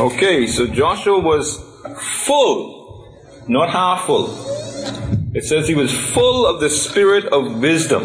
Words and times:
Okay, 0.00 0.46
so 0.46 0.66
Joshua 0.66 1.18
was 1.18 1.62
full, 2.24 3.44
not 3.46 3.68
half 3.68 4.06
full. 4.06 4.30
It 5.34 5.44
says 5.44 5.68
he 5.68 5.74
was 5.74 5.92
full 5.92 6.46
of 6.46 6.58
the 6.58 6.70
spirit 6.70 7.26
of 7.26 7.60
wisdom. 7.60 8.04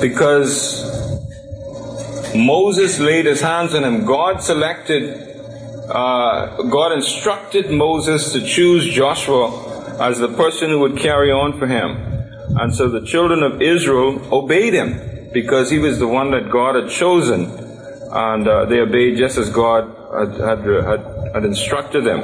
Because 0.00 0.82
Moses 2.34 2.98
laid 2.98 3.26
his 3.26 3.42
hands 3.42 3.76
on 3.76 3.84
him. 3.84 4.04
God 4.04 4.42
selected, 4.42 5.20
uh, 5.88 6.60
God 6.64 6.90
instructed 6.90 7.70
Moses 7.70 8.32
to 8.32 8.44
choose 8.44 8.92
Joshua 8.92 10.00
as 10.00 10.18
the 10.18 10.34
person 10.34 10.70
who 10.70 10.80
would 10.80 10.96
carry 10.96 11.30
on 11.30 11.56
for 11.60 11.68
him. 11.68 11.92
And 12.58 12.74
so 12.74 12.88
the 12.88 13.06
children 13.06 13.44
of 13.44 13.62
Israel 13.62 14.20
obeyed 14.34 14.74
him 14.74 15.30
because 15.32 15.70
he 15.70 15.78
was 15.78 16.00
the 16.00 16.08
one 16.08 16.32
that 16.32 16.50
God 16.50 16.74
had 16.74 16.90
chosen. 16.90 17.63
And 18.14 18.46
uh, 18.46 18.66
they 18.66 18.78
obeyed 18.78 19.18
just 19.18 19.36
as 19.38 19.50
God 19.50 19.90
had, 20.14 20.38
had, 20.38 21.34
had, 21.34 21.44
instructed 21.44 22.04
them. 22.04 22.20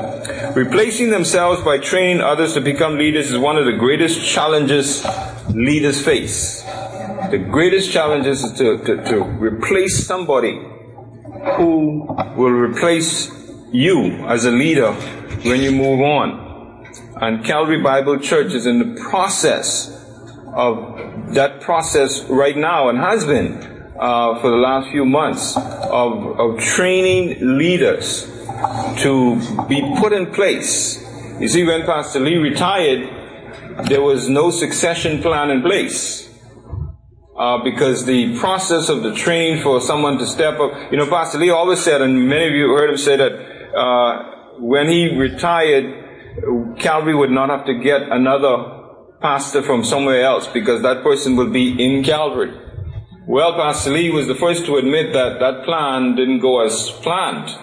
Replacing 0.55 1.10
themselves 1.10 1.62
by 1.62 1.78
training 1.78 2.20
others 2.20 2.55
to 2.55 2.60
become 2.60 2.96
leaders 2.96 3.32
is 3.32 3.38
one 3.38 3.56
of 3.56 3.65
the 3.65 3.73
greatest 3.73 4.24
challenges 4.24 5.05
leaders 5.48 6.01
face. 6.01 6.62
The 7.30 7.45
greatest 7.51 7.91
challenge 7.91 8.27
is 8.27 8.42
to, 8.52 8.79
to, 8.79 9.05
to 9.05 9.24
replace 9.24 10.06
somebody 10.06 10.60
who 11.56 12.07
will 12.37 12.52
replace 12.52 13.29
you 13.73 14.27
as 14.29 14.45
a 14.45 14.51
leader 14.51 14.93
when 15.43 15.60
you 15.60 15.73
move 15.73 16.01
on. 16.01 16.87
And 17.20 17.45
Calvary 17.45 17.82
Bible 17.82 18.18
Church 18.18 18.54
is 18.54 18.66
in 18.66 18.79
the 18.79 19.01
process 19.10 19.88
of 20.54 21.34
that 21.34 21.60
process 21.60 22.24
right 22.24 22.57
now 22.57 22.88
and 22.88 22.98
has 22.98 23.24
been 23.24 23.80
uh, 23.98 24.41
for 24.41 24.51
the 24.51 24.57
last 24.57 24.91
few 24.91 25.04
months 25.04 25.57
of, 25.91 26.39
of 26.41 26.61
training 26.61 27.59
leaders 27.59 28.25
to 28.99 29.37
be 29.69 29.80
put 29.99 30.13
in 30.13 30.33
place. 30.33 31.05
You 31.41 31.49
see, 31.49 31.65
when 31.65 31.85
Pastor 31.85 32.21
Lee 32.21 32.37
retired, 32.37 33.09
there 33.88 34.02
was 34.02 34.29
no 34.29 34.51
succession 34.51 35.23
plan 35.23 35.51
in 35.51 35.63
place 35.63 36.29
uh, 37.38 37.63
because 37.65 38.05
the 38.05 38.38
process 38.38 38.88
of 38.88 39.02
the 39.02 39.15
train 39.15 39.63
for 39.63 39.80
someone 39.80 40.19
to 40.19 40.27
step 40.27 40.60
up, 40.60 40.93
you 40.93 40.99
know, 40.99 41.09
Pastor 41.09 41.38
Lee 41.38 41.51
always 41.51 41.82
said, 41.82 42.02
and 42.02 42.29
many 42.29 42.47
of 42.49 42.52
you 42.52 42.69
heard 42.69 42.91
him 42.91 42.99
say 42.99 43.16
that 43.16 43.32
uh, 43.75 44.59
when 44.59 44.88
he 44.88 45.16
retired, 45.16 46.79
Calvary 46.79 47.15
would 47.15 47.30
not 47.30 47.49
have 47.49 47.65
to 47.66 47.75
get 47.75 48.02
another 48.02 48.79
pastor 49.21 49.63
from 49.63 49.85
somewhere 49.85 50.23
else 50.23 50.47
because 50.49 50.82
that 50.82 51.02
person 51.02 51.37
will 51.37 51.51
be 51.51 51.82
in 51.82 52.04
Calvary. 52.04 52.52
Well, 53.26 53.52
Pastor 53.52 53.90
Lee 53.90 54.10
was 54.10 54.26
the 54.29 54.35
first 54.35 54.65
to 54.65 54.76
admit 54.76 55.13
that 55.13 55.40
that 55.40 55.65
plan 55.65 56.16
didn't 56.16 56.40
go 56.40 56.65
as 56.65 56.90
planned. 57.02 57.54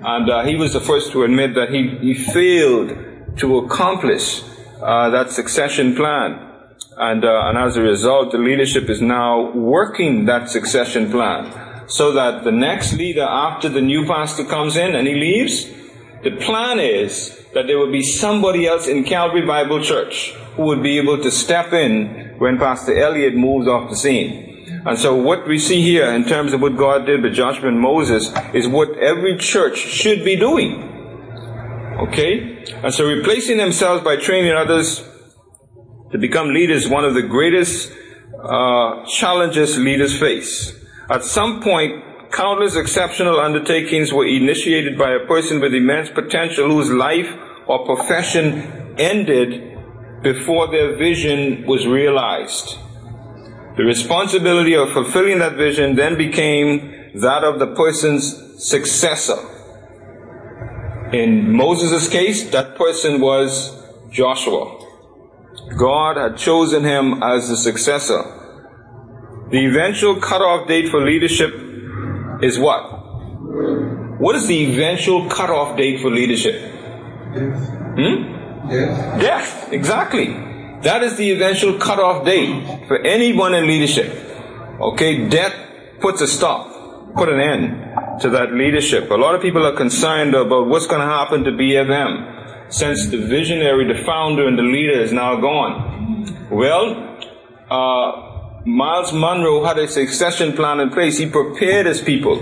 And 0.00 0.30
uh, 0.30 0.44
he 0.44 0.56
was 0.56 0.72
the 0.72 0.80
first 0.80 1.12
to 1.12 1.22
admit 1.22 1.54
that 1.54 1.68
he, 1.68 1.98
he 2.00 2.14
failed 2.14 2.96
to 3.36 3.58
accomplish 3.58 4.42
uh, 4.80 5.10
that 5.10 5.30
succession 5.30 5.94
plan. 5.94 6.40
And, 6.96 7.26
uh, 7.26 7.42
and 7.44 7.58
as 7.58 7.76
a 7.76 7.82
result, 7.82 8.32
the 8.32 8.38
leadership 8.38 8.88
is 8.88 9.02
now 9.02 9.52
working 9.52 10.24
that 10.24 10.48
succession 10.48 11.10
plan 11.10 11.84
so 11.88 12.12
that 12.12 12.44
the 12.44 12.52
next 12.52 12.94
leader 12.94 13.22
after 13.28 13.68
the 13.68 13.82
new 13.82 14.06
pastor 14.06 14.44
comes 14.44 14.78
in 14.78 14.94
and 14.94 15.06
he 15.06 15.14
leaves, 15.14 15.66
the 16.24 16.30
plan 16.40 16.80
is 16.80 17.38
that 17.52 17.66
there 17.66 17.76
will 17.76 17.92
be 17.92 18.02
somebody 18.02 18.66
else 18.66 18.86
in 18.86 19.04
Calvary 19.04 19.46
Bible 19.46 19.82
Church 19.82 20.30
who 20.56 20.62
would 20.64 20.82
be 20.82 20.96
able 20.96 21.22
to 21.22 21.30
step 21.30 21.74
in 21.74 22.34
when 22.38 22.58
Pastor 22.58 22.98
Elliott 22.98 23.34
moves 23.34 23.68
off 23.68 23.90
the 23.90 23.96
scene. 23.96 24.55
And 24.86 24.96
so 24.96 25.16
what 25.16 25.48
we 25.48 25.58
see 25.58 25.82
here 25.82 26.12
in 26.12 26.24
terms 26.24 26.52
of 26.52 26.62
what 26.62 26.76
God 26.76 27.06
did 27.06 27.20
with 27.20 27.34
Joshua 27.34 27.68
and 27.68 27.80
Moses 27.80 28.32
is 28.54 28.68
what 28.68 28.96
every 28.98 29.36
church 29.36 29.78
should 29.78 30.24
be 30.24 30.36
doing. 30.36 30.80
Okay? 31.98 32.64
And 32.84 32.94
so 32.94 33.04
replacing 33.04 33.56
themselves 33.56 34.04
by 34.04 34.14
training 34.14 34.52
others 34.52 35.04
to 36.12 36.18
become 36.18 36.50
leaders, 36.54 36.88
one 36.88 37.04
of 37.04 37.14
the 37.14 37.22
greatest 37.22 37.90
uh, 38.40 39.04
challenges 39.06 39.76
leaders 39.76 40.16
face. 40.20 40.72
At 41.10 41.24
some 41.24 41.60
point, 41.62 42.30
countless 42.30 42.76
exceptional 42.76 43.40
undertakings 43.40 44.12
were 44.12 44.26
initiated 44.26 44.96
by 44.96 45.10
a 45.10 45.26
person 45.26 45.60
with 45.60 45.74
immense 45.74 46.10
potential 46.10 46.68
whose 46.68 46.90
life 46.90 47.34
or 47.66 47.84
profession 47.84 48.94
ended 48.98 50.22
before 50.22 50.68
their 50.68 50.96
vision 50.96 51.66
was 51.66 51.88
realized. 51.88 52.78
The 53.76 53.84
responsibility 53.84 54.74
of 54.74 54.92
fulfilling 54.92 55.38
that 55.40 55.56
vision 55.56 55.96
then 55.96 56.16
became 56.16 57.10
that 57.14 57.44
of 57.44 57.58
the 57.58 57.74
person's 57.74 58.64
successor. 58.64 59.36
In 61.12 61.52
Moses' 61.52 62.08
case, 62.08 62.50
that 62.50 62.76
person 62.76 63.20
was 63.20 63.76
Joshua. 64.10 64.82
God 65.76 66.16
had 66.16 66.38
chosen 66.38 66.84
him 66.84 67.22
as 67.22 67.48
the 67.48 67.56
successor. 67.56 68.22
The 69.50 69.66
eventual 69.66 70.20
cutoff 70.20 70.66
date 70.66 70.88
for 70.88 71.04
leadership 71.04 71.52
is 72.42 72.58
what? 72.58 72.82
What 74.18 74.36
is 74.36 74.46
the 74.46 74.72
eventual 74.72 75.28
cutoff 75.28 75.76
date 75.76 76.00
for 76.00 76.10
leadership? 76.10 76.60
Hmm? 77.98 78.70
Yes. 78.70 79.20
Death. 79.20 79.72
Exactly. 79.72 80.55
That 80.82 81.02
is 81.02 81.16
the 81.16 81.30
eventual 81.32 81.78
cutoff 81.78 82.24
date 82.24 82.86
for 82.86 82.98
anyone 82.98 83.54
in 83.54 83.66
leadership. 83.66 84.12
Okay, 84.80 85.28
death 85.28 85.54
puts 86.00 86.20
a 86.20 86.28
stop, 86.28 87.14
put 87.14 87.28
an 87.28 87.40
end 87.40 88.20
to 88.20 88.30
that 88.30 88.52
leadership. 88.52 89.10
A 89.10 89.14
lot 89.14 89.34
of 89.34 89.40
people 89.40 89.66
are 89.66 89.74
concerned 89.76 90.34
about 90.34 90.68
what's 90.68 90.86
going 90.86 91.00
to 91.00 91.06
happen 91.06 91.44
to 91.44 91.50
BFM 91.50 92.36
since 92.68 93.06
the 93.06 93.18
visionary, 93.18 93.86
the 93.92 94.02
founder, 94.04 94.46
and 94.46 94.58
the 94.58 94.62
leader 94.62 95.00
is 95.00 95.12
now 95.12 95.36
gone? 95.36 96.48
Well, 96.50 97.18
uh, 97.70 98.62
Myles 98.64 99.12
Munroe 99.12 99.64
had 99.64 99.78
a 99.78 99.88
succession 99.88 100.52
plan 100.52 100.80
in 100.80 100.90
place. 100.90 101.18
He 101.18 101.26
prepared 101.26 101.86
his 101.86 102.00
people 102.00 102.38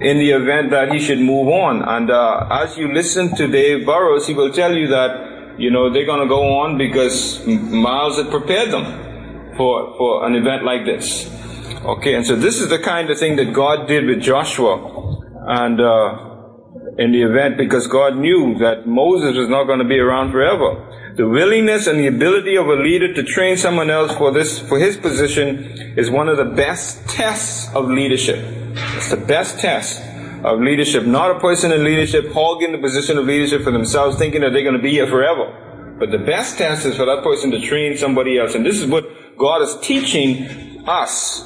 in 0.00 0.18
the 0.18 0.30
event 0.30 0.70
that 0.70 0.92
he 0.92 0.98
should 0.98 1.20
move 1.20 1.48
on. 1.48 1.82
And 1.82 2.10
uh, 2.10 2.48
as 2.50 2.76
you 2.76 2.92
listen 2.92 3.34
to 3.36 3.46
Dave 3.46 3.86
Burrows, 3.86 4.26
he 4.26 4.34
will 4.34 4.52
tell 4.52 4.74
you 4.74 4.88
that 4.88 5.33
you 5.58 5.70
know 5.70 5.92
they're 5.92 6.06
going 6.06 6.20
to 6.20 6.28
go 6.28 6.58
on 6.58 6.78
because 6.78 7.44
Myles 7.46 8.16
had 8.16 8.30
prepared 8.30 8.70
them 8.70 9.54
for 9.56 9.96
for 9.96 10.26
an 10.26 10.34
event 10.34 10.64
like 10.64 10.84
this. 10.84 11.30
Okay, 11.84 12.14
and 12.14 12.26
so 12.26 12.36
this 12.36 12.60
is 12.60 12.68
the 12.68 12.78
kind 12.78 13.10
of 13.10 13.18
thing 13.18 13.36
that 13.36 13.52
God 13.52 13.86
did 13.88 14.06
with 14.06 14.20
Joshua, 14.20 14.74
and. 15.46 15.80
Uh, 15.80 16.30
in 16.98 17.12
the 17.12 17.22
event 17.22 17.56
because 17.56 17.86
God 17.86 18.16
knew 18.16 18.56
that 18.58 18.86
Moses 18.86 19.36
was 19.36 19.48
not 19.48 19.64
going 19.64 19.80
to 19.80 19.84
be 19.84 19.98
around 19.98 20.30
forever. 20.30 21.12
The 21.16 21.28
willingness 21.28 21.86
and 21.86 21.98
the 21.98 22.06
ability 22.06 22.56
of 22.56 22.66
a 22.66 22.74
leader 22.74 23.12
to 23.14 23.22
train 23.22 23.56
someone 23.56 23.90
else 23.90 24.14
for 24.14 24.32
this, 24.32 24.58
for 24.60 24.78
his 24.78 24.96
position 24.96 25.64
is 25.96 26.10
one 26.10 26.28
of 26.28 26.36
the 26.36 26.44
best 26.44 27.08
tests 27.08 27.72
of 27.74 27.88
leadership. 27.88 28.38
It's 28.96 29.10
the 29.10 29.16
best 29.16 29.58
test 29.58 30.02
of 30.44 30.60
leadership. 30.60 31.04
Not 31.04 31.36
a 31.36 31.40
person 31.40 31.72
in 31.72 31.84
leadership 31.84 32.32
hogging 32.32 32.72
the 32.72 32.78
position 32.78 33.18
of 33.18 33.24
leadership 33.24 33.62
for 33.62 33.70
themselves 33.70 34.18
thinking 34.18 34.42
that 34.42 34.52
they're 34.52 34.62
going 34.62 34.76
to 34.76 34.82
be 34.82 34.90
here 34.90 35.06
forever. 35.06 35.96
But 35.98 36.10
the 36.10 36.18
best 36.18 36.58
test 36.58 36.84
is 36.84 36.96
for 36.96 37.06
that 37.06 37.22
person 37.22 37.50
to 37.52 37.60
train 37.60 37.96
somebody 37.96 38.38
else. 38.38 38.54
And 38.54 38.66
this 38.66 38.80
is 38.80 38.86
what 38.86 39.04
God 39.38 39.62
is 39.62 39.76
teaching 39.80 40.84
us 40.86 41.42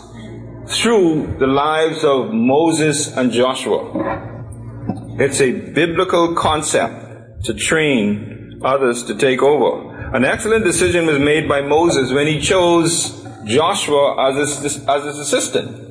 through 0.69 1.37
the 1.39 1.47
lives 1.47 2.03
of 2.05 2.33
Moses 2.33 3.17
and 3.17 3.31
Joshua. 3.31 4.27
It's 5.19 5.41
a 5.41 5.53
biblical 5.53 6.35
concept 6.35 7.45
to 7.45 7.55
train 7.55 8.61
others 8.65 9.05
to 9.05 9.15
take 9.15 9.43
over. 9.43 9.95
An 10.15 10.25
excellent 10.25 10.65
decision 10.65 11.07
was 11.07 11.19
made 11.19 11.49
by 11.49 11.61
Moses 11.61 12.13
when 12.13 12.27
he 12.27 12.41
chose 12.41 13.25
Joshua 13.45 14.31
as 14.31 14.63
his, 14.63 14.89
as 14.89 15.05
his 15.05 15.19
assistant. 15.19 15.88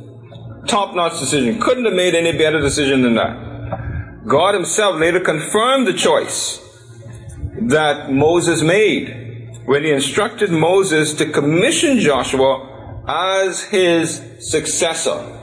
Top 0.67 0.95
notch 0.95 1.19
decision. 1.19 1.59
Couldn't 1.61 1.85
have 1.85 1.93
made 1.93 2.13
any 2.15 2.37
better 2.37 2.59
decision 2.59 3.01
than 3.01 3.15
that. 3.15 4.25
God 4.27 4.53
himself 4.53 4.99
later 4.99 5.19
confirmed 5.19 5.87
the 5.87 5.93
choice 5.93 6.59
that 7.61 8.11
Moses 8.11 8.61
made 8.61 9.59
when 9.65 9.83
he 9.83 9.91
instructed 9.91 10.51
Moses 10.51 11.13
to 11.15 11.31
commission 11.31 11.99
Joshua 11.99 13.03
as 13.07 13.63
his 13.63 14.21
successor. 14.39 15.33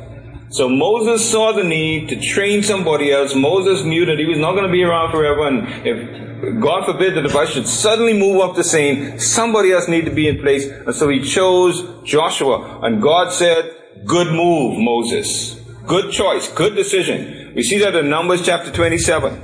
So 0.50 0.68
Moses 0.68 1.28
saw 1.28 1.52
the 1.52 1.64
need 1.64 2.08
to 2.10 2.20
train 2.20 2.62
somebody 2.62 3.10
else. 3.10 3.34
Moses 3.34 3.84
knew 3.84 4.04
that 4.06 4.18
he 4.18 4.26
was 4.26 4.38
not 4.38 4.52
going 4.52 4.66
to 4.66 4.72
be 4.72 4.84
around 4.84 5.10
forever. 5.10 5.48
And 5.48 5.86
if 5.86 6.60
God 6.60 6.84
forbid 6.84 7.14
that 7.16 7.24
if 7.26 7.34
I 7.34 7.46
should 7.46 7.66
suddenly 7.66 8.12
move 8.12 8.40
up 8.40 8.54
the 8.54 8.62
scene, 8.62 9.18
somebody 9.18 9.72
else 9.72 9.88
needed 9.88 10.10
to 10.10 10.14
be 10.14 10.28
in 10.28 10.40
place. 10.40 10.66
And 10.66 10.94
so 10.94 11.08
he 11.08 11.22
chose 11.22 11.82
Joshua. 12.04 12.80
And 12.82 13.02
God 13.02 13.32
said, 13.32 13.74
good 14.06 14.32
move, 14.32 14.78
Moses. 14.78 15.60
Good 15.86 16.12
choice. 16.12 16.48
Good 16.48 16.74
decision. 16.74 17.52
We 17.54 17.62
see 17.62 17.78
that 17.78 17.94
in 17.94 18.08
Numbers 18.08 18.44
chapter 18.44 18.70
27. 18.70 19.40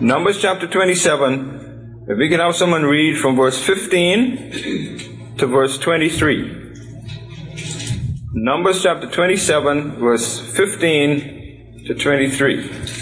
Numbers 0.00 0.40
chapter 0.40 0.66
27. 0.66 2.06
If 2.08 2.16
we 2.18 2.28
can 2.28 2.40
have 2.40 2.56
someone 2.56 2.84
read 2.84 3.18
from 3.18 3.36
verse 3.36 3.58
15 3.62 5.36
to 5.36 5.46
verse 5.46 5.78
23. 5.78 6.58
Numbers 8.32 8.82
chapter 8.82 9.08
27, 9.08 9.96
verse 9.98 10.38
15 10.38 11.84
to 11.86 11.94
23. 11.94 12.98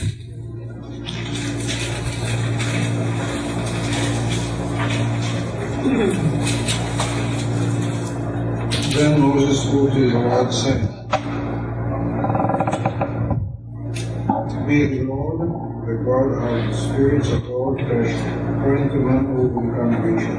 Then 8.96 9.20
Moses 9.20 9.60
spoke 9.60 9.92
to 9.92 10.10
the 10.10 10.18
Lord, 10.18 10.54
saying, 10.54 10.88
May 14.66 14.86
the 14.86 15.04
Lord, 15.04 15.40
the 15.84 15.94
God 16.02 16.32
of 16.32 16.70
the 16.70 16.74
spirits 16.74 17.28
of 17.28 17.50
all 17.50 17.76
flesh, 17.76 18.16
according 18.56 18.88
to 18.88 18.98
one 19.04 19.36
over 19.36 19.60
the 19.60 19.72
congregation, 19.76 20.36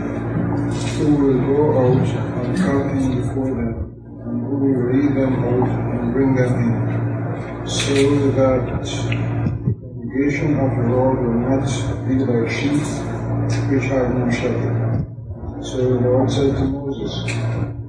who 0.97 1.07
will 1.21 1.39
go 1.53 1.61
out 1.77 2.07
and 2.45 2.57
come 2.57 2.89
in 2.97 3.21
before 3.21 3.53
them, 3.53 3.93
and 4.25 4.41
who 4.41 4.55
will 4.57 4.89
lead 4.91 5.13
them 5.15 5.33
out 5.45 5.69
and 5.93 6.11
bring 6.11 6.33
them 6.33 6.53
in, 6.65 7.67
so 7.67 7.93
that 8.31 8.65
the 8.81 8.89
congregation 9.85 10.57
of 10.57 10.71
the 10.81 10.95
Lord 10.95 11.17
will 11.21 11.39
not 11.45 11.69
be 12.07 12.15
like 12.25 12.49
sheep 12.49 12.81
which 13.69 13.83
have 13.83 14.15
no 14.15 14.31
shepherd. 14.31 14.86
So 15.67 15.75
the 15.83 15.99
Lord 15.99 16.31
said 16.31 16.55
to 16.55 16.63
Moses, 16.63 17.11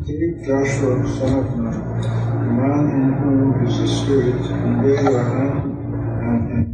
Take 0.05 0.45
Joshua, 0.45 0.99
son 1.15 1.33
of 1.39 1.47
Nun, 1.57 1.79
the 2.03 2.51
man 2.59 2.91
in 2.91 3.03
whom 3.23 3.55
is 3.65 3.79
the 3.79 3.87
Spirit, 3.87 4.43
and 4.51 4.83
lay 4.83 4.99
your 5.01 5.23
hand 5.23 5.63
on 6.27 6.39
him, 6.51 6.65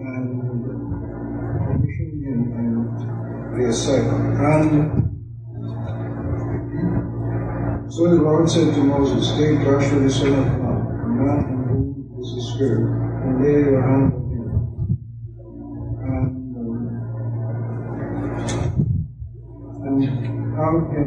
and 0.00 0.24
commission 1.60 2.10
him 2.24 2.40
and 2.56 2.72
the 3.54 3.68
asylum. 3.68 4.24
And 7.84 7.92
so 7.92 8.02
the 8.08 8.22
Lord 8.22 8.48
said 8.48 8.72
to 8.74 8.80
Moses, 8.80 9.28
Take 9.36 9.60
Joshua, 9.60 9.98
the 10.00 10.08
son 10.10 10.32
of 10.32 10.46
Nun, 10.58 10.78
the 11.02 11.08
man 11.20 11.38
in 11.52 11.58
whom 11.68 12.16
is 12.18 12.28
the 12.34 12.40
Spirit, 12.54 12.88
and 13.26 13.44
lay 13.44 13.60
your 13.60 13.82
hand 13.82 14.21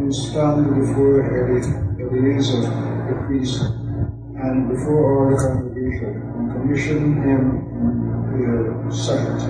have 0.06 0.14
him 0.14 0.14
stand 0.14 0.76
before 0.76 1.26
Eli- 1.26 1.66
Eleazar 2.00 2.62
the 3.08 3.16
priest 3.26 3.62
and 3.62 4.70
before 4.70 5.02
all 5.10 5.30
the 5.32 5.38
congregation, 5.38 6.22
and 6.22 6.52
commission 6.52 7.24
him 7.24 7.44
in 7.74 8.40
their 8.40 8.92
sight. 8.92 9.42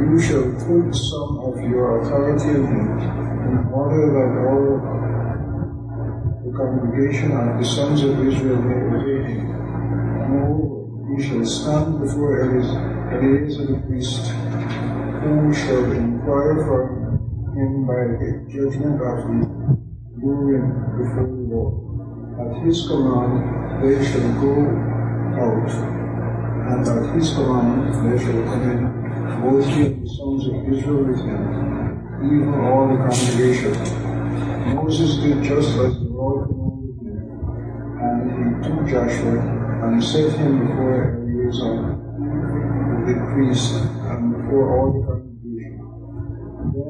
You 0.00 0.20
shall 0.20 0.48
put 0.64 0.94
some 0.94 1.38
of 1.40 1.60
your 1.60 2.00
authority 2.00 2.48
in 2.48 2.64
in 3.48 3.68
order 3.72 4.04
that 4.16 4.30
all 4.48 4.70
the 6.44 6.50
congregation 6.56 7.32
and 7.32 7.60
the 7.60 7.64
sons 7.64 8.02
of 8.04 8.26
Israel 8.26 8.62
may 8.62 8.80
obey 8.96 9.32
him. 9.32 9.46
Moreover, 10.30 11.12
you 11.12 11.22
shall 11.22 11.44
stand 11.44 12.00
before 12.00 12.40
Eleazar 12.40 13.66
the 13.66 13.80
priest, 13.86 14.28
who 14.28 15.52
shall 15.52 15.92
inquire 15.92 16.64
from 16.64 17.07
him 17.54 17.86
by 17.86 18.18
the 18.20 18.44
judgment 18.48 19.00
of 19.00 19.18
the 19.24 19.46
ruling 20.20 20.68
before 20.98 21.26
the 21.26 21.44
Lord. 21.48 21.74
At 22.38 22.64
his 22.64 22.86
command 22.86 23.82
they 23.82 24.04
shall 24.04 24.28
go 24.40 24.54
out, 25.38 25.70
and 26.68 26.88
at 26.88 27.14
his 27.14 27.34
command 27.34 27.94
they 28.04 28.18
shall 28.18 28.42
come 28.44 28.70
in, 28.70 28.80
both 29.42 29.66
he 29.66 29.86
and 29.86 30.02
the 30.02 30.08
sons 30.08 30.46
of 30.46 30.54
Israel 30.72 31.04
with 31.04 31.20
him, 31.20 31.40
even 32.24 32.54
all 32.60 32.88
the 32.88 32.96
congregation. 32.96 33.72
Moses 34.74 35.16
did 35.22 35.42
just 35.42 35.70
as 35.78 35.94
the 35.98 36.08
Lord 36.10 36.48
commanded 36.48 36.96
him, 37.00 37.16
and 38.00 38.62
he 38.62 38.68
took 38.68 38.86
Joshua 38.86 39.38
and 39.84 40.02
set 40.04 40.32
him 40.32 40.66
before 40.66 41.18
Eleazar 41.22 41.98
the 43.08 43.14
priest 43.32 43.72
and 43.72 44.36
before 44.36 44.78
all 44.78 44.92
the. 44.92 45.17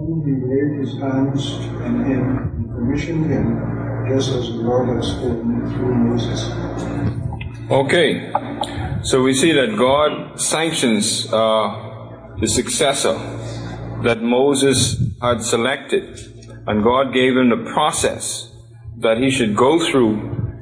Then 0.08 0.22
he 0.24 0.32
laid 0.40 0.80
his 0.80 0.98
hands 1.02 1.52
on 1.84 2.04
him 2.06 2.38
and 2.56 2.74
commissioned 2.74 3.30
him, 3.30 4.06
just 4.08 4.30
as 4.30 4.48
the 4.48 4.54
Lord 4.54 4.88
had 4.88 5.04
spoken 5.04 5.70
through 5.74 5.94
Moses. 5.94 6.50
Okay, 7.70 8.32
so 9.02 9.22
we 9.22 9.34
see 9.34 9.52
that 9.52 9.76
God 9.76 10.40
sanctions 10.40 11.30
uh, 11.30 12.36
the 12.40 12.48
successor 12.48 13.18
that 14.02 14.22
Moses 14.22 14.96
had 15.20 15.42
selected, 15.42 16.18
and 16.66 16.82
God 16.82 17.12
gave 17.12 17.36
him 17.36 17.50
the 17.50 17.70
process 17.70 18.50
that 19.00 19.18
he 19.18 19.30
should 19.30 19.54
go 19.54 19.78
through 19.90 20.14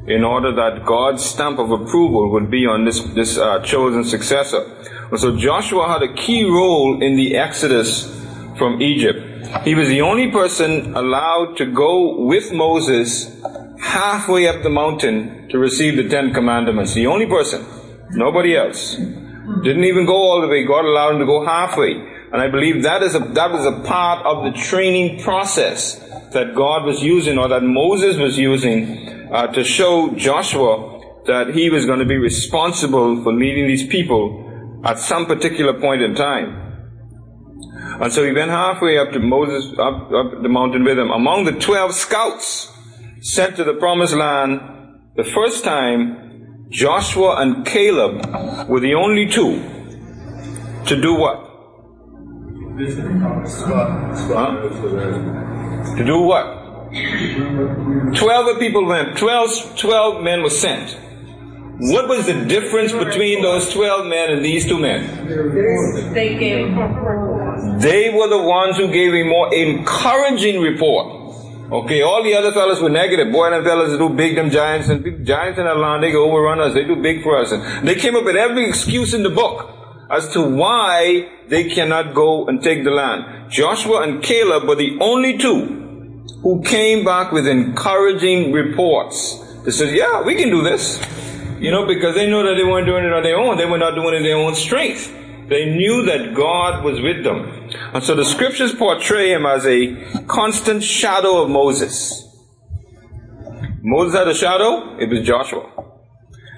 in 0.09 0.25
order 0.25 0.53
that 0.57 0.85
God's 0.85 1.25
stamp 1.25 1.61
of 1.61 1.71
approval 1.71 2.33
would 2.33 2.51
be 2.51 2.67
on 2.67 2.85
this, 2.85 2.99
this 3.15 3.39
uh, 3.39 3.61
chosen 3.61 4.03
successor. 4.03 4.65
And 5.09 5.21
so 5.21 5.37
Joshua 5.37 5.87
had 5.87 6.03
a 6.03 6.13
key 6.15 6.43
role 6.43 7.01
in 7.01 7.15
the 7.15 7.37
exodus 7.37 8.13
from 8.59 8.83
Egypt. 8.83 9.26
He 9.65 9.75
was 9.75 9.89
the 9.89 10.01
only 10.01 10.31
person 10.31 10.95
allowed 10.95 11.57
to 11.59 11.67
go 11.67 12.25
with 12.25 12.53
Moses 12.53 13.41
halfway 13.81 14.49
up 14.49 14.63
the 14.63 14.71
mountain 14.71 15.49
to 15.51 15.59
receive 15.59 15.97
the 15.97 16.09
Ten 16.09 16.33
Commandments. 16.33 16.95
The 16.95 17.07
only 17.07 17.27
person. 17.27 17.65
Nobody 18.11 18.57
else. 18.57 18.97
Didn't 18.97 19.85
even 19.85 20.07
go 20.07 20.17
all 20.17 20.41
the 20.41 20.49
way. 20.49 20.65
God 20.65 20.85
allowed 20.85 21.15
him 21.15 21.21
to 21.21 21.27
go 21.27 21.45
halfway. 21.45 21.93
And 22.33 22.43
I 22.43 22.49
believe 22.49 22.83
that 22.83 23.03
is 23.03 23.15
a, 23.15 23.21
that 23.21 23.53
was 23.53 23.65
a 23.65 23.81
part 23.87 24.27
of 24.27 24.45
the 24.45 24.59
training 24.59 25.23
process 25.23 25.97
that 26.33 26.55
God 26.55 26.85
was 26.85 27.03
using 27.03 27.39
or 27.39 27.49
that 27.49 27.63
Moses 27.63 28.17
was 28.17 28.37
using 28.37 29.31
uh, 29.33 29.47
to 29.49 29.63
show 29.63 30.15
Joshua 30.17 31.23
that 31.27 31.55
he 31.55 31.71
was 31.71 31.87
going 31.87 32.01
to 32.01 32.05
be 32.05 32.17
responsible 32.17 33.23
for 33.23 33.33
leading 33.33 33.67
these 33.67 33.87
people 33.87 34.81
at 34.85 34.99
some 34.99 35.27
particular 35.27 35.81
point 35.81 36.03
in 36.03 36.15
time. 36.15 36.66
And 38.01 38.13
so 38.13 38.25
he 38.25 38.33
went 38.33 38.51
halfway 38.51 38.99
up 38.99 39.13
to 39.13 39.19
Moses, 39.19 39.73
up, 39.79 40.13
up 40.13 40.43
the 40.43 40.49
mountain 40.49 40.85
with 40.85 40.99
him. 40.99 41.11
Among 41.11 41.45
the 41.45 41.53
12 41.53 41.95
scouts 41.95 42.73
sent 43.21 43.57
to 43.57 43.65
the 43.65 43.75
promised 43.75 44.15
land, 44.15 44.61
the 45.17 45.25
first 45.25 45.65
time, 45.65 46.67
Joshua 46.69 47.41
and 47.41 47.65
Caleb 47.65 48.69
were 48.69 48.81
the 48.81 48.95
only 48.95 49.27
two 49.29 49.63
to 50.87 51.01
do 51.01 51.15
what? 51.15 51.43
Huh? 54.29 54.69
To 55.97 56.05
do 56.05 56.21
what? 56.21 56.93
12 58.15 58.59
people 58.59 58.85
went, 58.87 59.17
12, 59.17 59.79
12 59.79 60.23
men 60.23 60.43
were 60.43 60.51
sent. 60.51 60.99
What 61.79 62.09
was 62.09 62.27
the 62.27 62.45
difference 62.45 62.93
between 62.93 63.43
those 63.43 63.73
12 63.73 64.07
men 64.07 64.31
and 64.31 64.45
these 64.45 64.67
two 64.67 64.79
men? 64.79 65.27
They 66.15 66.37
gave 66.37 66.75
They 67.81 68.11
were 68.11 68.29
the 68.29 68.43
ones 68.43 68.77
who 68.77 68.89
gave 68.89 69.13
a 69.15 69.23
more 69.25 69.55
encouraging 69.55 70.61
report. 70.61 71.25
Okay, 71.71 72.03
all 72.03 72.23
the 72.23 72.35
other 72.35 72.53
fellas 72.53 72.81
were 72.81 72.89
negative. 72.89 73.33
Boy, 73.33 73.51
them 73.51 73.65
fellas 73.65 73.99
do 73.99 74.09
big, 74.09 74.37
them 74.37 74.51
giants, 74.51 74.89
and 74.89 75.27
giants 75.27 75.59
in 75.59 75.65
that 75.65 75.77
land, 75.77 76.03
they 76.03 76.11
can 76.11 76.21
overrun 76.21 76.61
us, 76.61 76.75
they 76.75 76.85
do 76.85 76.97
big 76.97 77.23
for 77.23 77.37
us. 77.39 77.51
And 77.51 77.87
they 77.87 77.97
came 77.97 78.15
up 78.15 78.25
with 78.25 78.37
every 78.37 78.69
excuse 78.69 79.15
in 79.15 79.25
the 79.25 79.31
book 79.31 79.69
as 80.09 80.29
to 80.29 80.43
why 80.43 81.29
they 81.49 81.69
cannot 81.69 82.15
go 82.15 82.47
and 82.47 82.63
take 82.63 82.85
the 82.85 82.93
land. 82.93 83.51
Joshua 83.51 84.03
and 84.03 84.23
Caleb 84.23 84.69
were 84.69 84.77
the 84.77 84.97
only 85.01 85.39
two 85.39 86.23
who 86.43 86.63
came 86.63 87.05
back 87.05 87.33
with 87.33 87.49
encouraging 87.49 88.53
reports. 88.53 89.43
They 89.65 89.73
said, 89.73 89.97
yeah, 89.97 90.23
we 90.23 90.37
can 90.37 90.51
do 90.51 90.63
this. 90.63 91.03
You 91.59 91.73
know, 91.73 91.87
because 91.87 92.15
they 92.15 92.29
know 92.29 92.45
that 92.45 92.55
they 92.55 92.65
weren't 92.65 92.87
doing 92.87 93.05
it 93.05 93.13
on 93.13 93.23
their 93.23 93.39
own. 93.39 93.57
They 93.57 93.67
were 93.67 93.79
not 93.79 93.95
doing 93.95 94.15
it 94.15 94.19
in 94.19 94.23
their 94.23 94.37
own 94.37 94.55
strength. 94.55 95.13
They 95.49 95.67
knew 95.67 96.05
that 96.07 96.35
God 96.35 96.85
was 96.85 97.01
with 97.01 97.23
them. 97.23 97.71
And 97.95 98.03
so 98.03 98.15
the 98.15 98.25
scriptures 98.25 98.75
portray 98.75 99.33
him 99.33 99.47
as 99.47 99.65
a 99.65 100.25
constant 100.27 100.83
shadow 100.83 101.43
of 101.43 101.51
Moses. 101.51 102.25
Moses 103.83 104.19
had 104.19 104.27
a 104.27 104.35
shadow, 104.35 104.99
it 104.99 105.09
was 105.09 105.25
Joshua. 105.25 105.71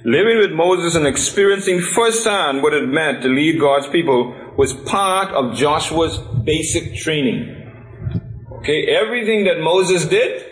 Living 0.04 0.38
with 0.38 0.52
Moses 0.52 0.94
and 0.94 1.06
experiencing 1.06 1.80
firsthand 1.80 2.62
what 2.62 2.72
it 2.72 2.88
meant 2.88 3.22
to 3.22 3.28
lead 3.28 3.60
God's 3.60 3.88
people 3.88 4.34
was 4.56 4.72
part 4.72 5.28
of 5.34 5.54
Joshua's 5.54 6.18
basic 6.44 6.96
training. 6.96 7.54
Okay, 8.60 8.86
everything 8.86 9.44
that 9.44 9.60
Moses 9.60 10.06
did, 10.06 10.44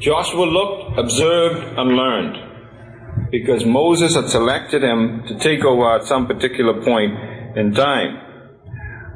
Joshua 0.00 0.44
looked, 0.44 0.98
observed, 0.98 1.78
and 1.78 1.90
learned. 1.90 3.30
Because 3.30 3.64
Moses 3.64 4.16
had 4.16 4.28
selected 4.28 4.82
him 4.82 5.22
to 5.28 5.38
take 5.38 5.64
over 5.64 5.94
at 5.94 6.04
some 6.04 6.26
particular 6.26 6.82
point 6.82 7.29
in 7.56 7.74
time. 7.74 8.18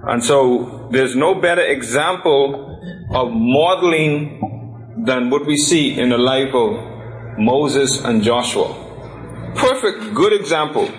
And 0.07 0.23
so 0.23 0.89
there's 0.91 1.17
no 1.17 1.35
better 1.35 1.63
example 1.63 2.79
of 3.13 3.31
modeling 3.33 5.03
than 5.05 5.31
what 5.31 5.47
we 5.47 5.57
see 5.57 5.99
in 5.99 6.11
the 6.11 6.19
life 6.19 6.55
of 6.55 7.39
Moses 7.39 8.03
and 8.05 8.23
Joshua. 8.23 8.83
Perfect, 9.55 10.15
good 10.15 10.33
example 10.33 10.91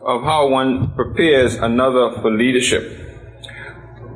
of 0.00 0.22
how 0.22 0.48
one 0.48 0.94
prepares 0.94 1.54
another 1.56 2.20
for 2.20 2.30
leadership. 2.30 3.06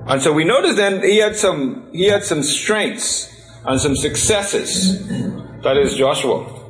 And 0.07 0.21
so 0.21 0.33
we 0.33 0.45
notice 0.45 0.76
then 0.76 1.02
he 1.02 1.19
had 1.19 1.37
some 1.37 1.91
he 1.93 2.07
had 2.07 2.25
some 2.25 2.43
strengths 2.43 3.29
and 3.64 3.81
some 3.81 3.95
successes. 3.95 5.07
That 5.62 5.76
is 5.76 5.95
Joshua. 5.95 6.61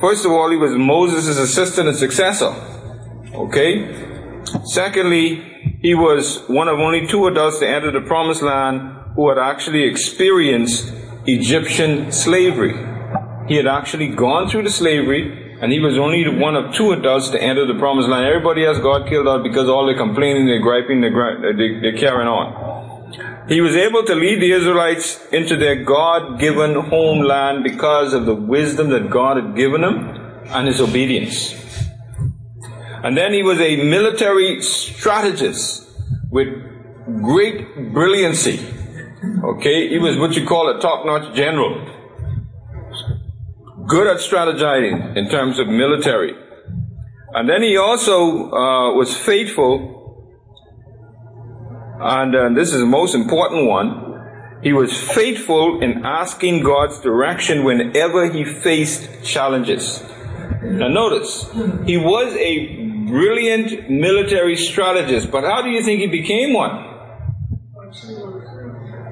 First 0.00 0.24
of 0.24 0.32
all, 0.32 0.50
he 0.50 0.56
was 0.56 0.72
Moses' 0.72 1.36
assistant 1.36 1.88
and 1.88 1.96
successor. 1.96 2.54
Okay? 3.34 4.15
Secondly, 4.64 5.78
he 5.80 5.94
was 5.94 6.42
one 6.48 6.68
of 6.68 6.78
only 6.78 7.06
two 7.06 7.26
adults 7.26 7.58
to 7.58 7.68
enter 7.68 7.90
the 7.90 8.00
promised 8.06 8.42
land 8.42 8.80
who 9.14 9.28
had 9.28 9.38
actually 9.38 9.84
experienced 9.84 10.92
Egyptian 11.26 12.12
slavery. 12.12 12.74
He 13.48 13.56
had 13.56 13.66
actually 13.66 14.08
gone 14.08 14.48
through 14.48 14.64
the 14.64 14.70
slavery, 14.70 15.58
and 15.60 15.72
he 15.72 15.80
was 15.80 15.96
only 15.98 16.28
one 16.28 16.54
of 16.54 16.74
two 16.74 16.92
adults 16.92 17.30
to 17.30 17.42
enter 17.42 17.66
the 17.66 17.78
promised 17.78 18.08
land. 18.08 18.26
Everybody 18.26 18.64
else 18.64 18.78
got 18.78 19.08
killed 19.08 19.26
out 19.26 19.42
because 19.42 19.68
all 19.68 19.86
the 19.86 19.94
complaining, 19.94 20.46
they're 20.46 20.60
griping, 20.60 21.00
they're, 21.00 21.80
they're 21.80 21.96
carrying 21.96 22.28
on. 22.28 23.48
He 23.48 23.60
was 23.60 23.76
able 23.76 24.02
to 24.04 24.14
lead 24.14 24.40
the 24.40 24.52
Israelites 24.52 25.24
into 25.32 25.56
their 25.56 25.84
God-given 25.84 26.74
homeland 26.74 27.62
because 27.62 28.12
of 28.12 28.26
the 28.26 28.34
wisdom 28.34 28.90
that 28.90 29.08
God 29.08 29.36
had 29.36 29.56
given 29.56 29.84
him 29.84 29.96
and 30.48 30.66
his 30.66 30.80
obedience. 30.80 31.65
And 33.06 33.16
then 33.16 33.32
he 33.32 33.44
was 33.44 33.60
a 33.60 33.76
military 33.84 34.60
strategist 34.62 35.88
with 36.28 36.48
great 37.22 37.92
brilliancy. 37.92 38.58
Okay, 39.44 39.88
he 39.88 39.98
was 40.00 40.16
what 40.16 40.34
you 40.34 40.44
call 40.44 40.76
a 40.76 40.80
top-notch 40.80 41.32
general. 41.36 41.86
Good 43.86 44.08
at 44.08 44.16
strategizing 44.16 45.16
in 45.16 45.28
terms 45.28 45.60
of 45.60 45.68
military. 45.68 46.34
And 47.32 47.48
then 47.48 47.62
he 47.62 47.76
also 47.76 48.50
uh, 48.50 48.94
was 48.94 49.16
faithful, 49.16 50.34
and 52.00 52.34
uh, 52.34 52.48
this 52.56 52.72
is 52.72 52.80
the 52.80 52.86
most 52.86 53.14
important 53.14 53.68
one. 53.68 54.58
He 54.64 54.72
was 54.72 55.00
faithful 55.00 55.80
in 55.80 56.04
asking 56.04 56.64
God's 56.64 56.98
direction 57.02 57.62
whenever 57.62 58.28
he 58.32 58.44
faced 58.44 59.22
challenges. 59.22 60.02
Now 60.64 60.88
notice, 60.88 61.48
he 61.84 61.96
was 61.96 62.34
a 62.34 62.86
brilliant 63.06 63.90
military 63.90 64.56
strategist, 64.56 65.30
but 65.30 65.44
how 65.44 65.62
do 65.62 65.70
you 65.70 65.82
think 65.82 66.00
he 66.00 66.06
became 66.06 66.52
one? 66.52 66.70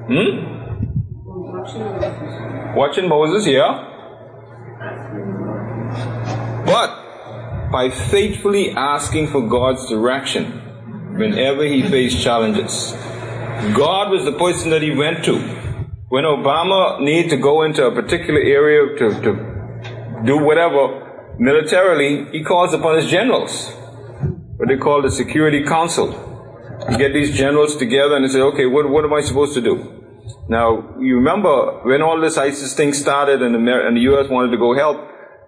Hmm? 0.07 0.55
Watching 2.75 3.07
Moses, 3.09 3.47
yeah. 3.47 3.91
But 6.65 7.71
by 7.71 7.89
faithfully 7.89 8.71
asking 8.71 9.27
for 9.27 9.47
God's 9.47 9.87
direction 9.89 10.61
whenever 11.17 11.63
he 11.63 11.81
faced 11.81 12.21
challenges. 12.21 12.91
God 13.73 14.11
was 14.11 14.25
the 14.25 14.33
person 14.37 14.69
that 14.71 14.81
he 14.81 14.91
went 14.91 15.23
to. 15.25 15.39
When 16.09 16.23
Obama 16.23 16.99
needed 16.99 17.29
to 17.31 17.37
go 17.37 17.63
into 17.63 17.85
a 17.85 17.91
particular 17.91 18.39
area 18.39 18.97
to, 18.99 19.21
to 19.21 20.23
do 20.25 20.37
whatever 20.37 21.35
militarily, 21.39 22.25
he 22.31 22.43
calls 22.43 22.73
upon 22.73 22.97
his 22.97 23.09
generals, 23.09 23.71
what 24.65 24.73
they 24.73 24.81
call 24.81 25.01
the 25.03 25.11
Security 25.11 25.63
Council. 25.63 26.09
You 26.89 26.97
get 26.97 27.13
these 27.13 27.37
generals 27.37 27.77
together 27.77 28.15
and 28.15 28.25
they 28.25 28.29
say, 28.29 28.41
okay, 28.41 28.65
what, 28.65 28.89
what 28.89 29.05
am 29.05 29.13
I 29.13 29.21
supposed 29.21 29.53
to 29.53 29.61
do? 29.61 30.01
Now, 30.49 30.95
you 30.99 31.17
remember 31.17 31.81
when 31.83 32.01
all 32.01 32.19
this 32.19 32.35
ISIS 32.37 32.73
thing 32.73 32.93
started 32.93 33.43
and 33.43 33.53
the, 33.53 33.87
and 33.87 33.95
the 33.95 34.01
U.S. 34.09 34.27
wanted 34.27 34.49
to 34.51 34.57
go 34.57 34.73
help, 34.75 34.97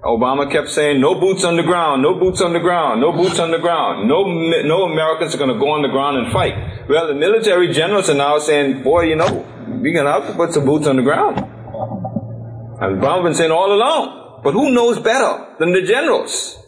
Obama 0.04 0.52
kept 0.52 0.70
saying, 0.70 1.02
no 1.02 1.20
boots 1.20 1.44
on 1.44 1.58
the 1.58 1.64
ground, 1.64 2.04
no 2.04 2.14
boots 2.14 2.42
on 2.42 2.54
the 2.54 2.60
ground, 2.60 3.02
no 3.02 3.12
boots 3.12 3.40
on 3.40 3.50
the 3.50 3.58
ground. 3.58 4.08
No, 4.08 4.24
no 4.24 4.86
Americans 4.86 5.34
are 5.34 5.40
going 5.40 5.54
to 5.54 5.60
go 5.60 5.72
on 5.72 5.82
the 5.82 5.90
ground 5.90 6.18
and 6.18 6.32
fight. 6.32 6.88
Well, 6.88 7.08
the 7.08 7.16
military 7.16 7.74
generals 7.74 8.10
are 8.12 8.16
now 8.16 8.38
saying, 8.38 8.84
boy, 8.84 9.06
you 9.06 9.16
know, 9.16 9.46
we're 9.68 9.94
going 9.94 10.06
to 10.06 10.12
have 10.12 10.28
to 10.28 10.34
put 10.34 10.54
some 10.54 10.66
boots 10.66 10.86
on 10.86 10.96
the 10.96 11.02
ground. 11.02 11.38
And 11.40 13.02
Obama's 13.02 13.24
been 13.24 13.34
saying 13.34 13.52
all 13.52 13.74
along. 13.74 14.42
But 14.44 14.54
who 14.54 14.72
knows 14.72 15.00
better 15.00 15.56
than 15.58 15.74
the 15.74 15.82
generals? 15.82 16.67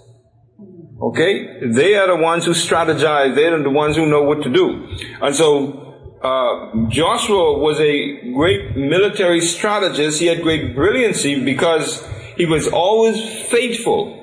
Okay? 1.01 1.59
They 1.65 1.95
are 1.95 2.07
the 2.07 2.21
ones 2.21 2.45
who 2.45 2.51
strategize. 2.51 3.35
They 3.35 3.45
are 3.45 3.61
the 3.61 3.69
ones 3.69 3.95
who 3.95 4.05
know 4.05 4.23
what 4.23 4.43
to 4.43 4.49
do. 4.49 4.87
And 5.21 5.35
so, 5.35 5.89
uh, 6.21 6.87
Joshua 6.89 7.57
was 7.57 7.79
a 7.79 8.31
great 8.33 8.75
military 8.75 9.39
strategist. 9.39 10.19
He 10.19 10.25
had 10.25 10.41
great 10.41 10.75
brilliancy 10.75 11.43
because 11.43 12.05
he 12.35 12.45
was 12.45 12.67
always 12.67 13.17
faithful 13.47 14.15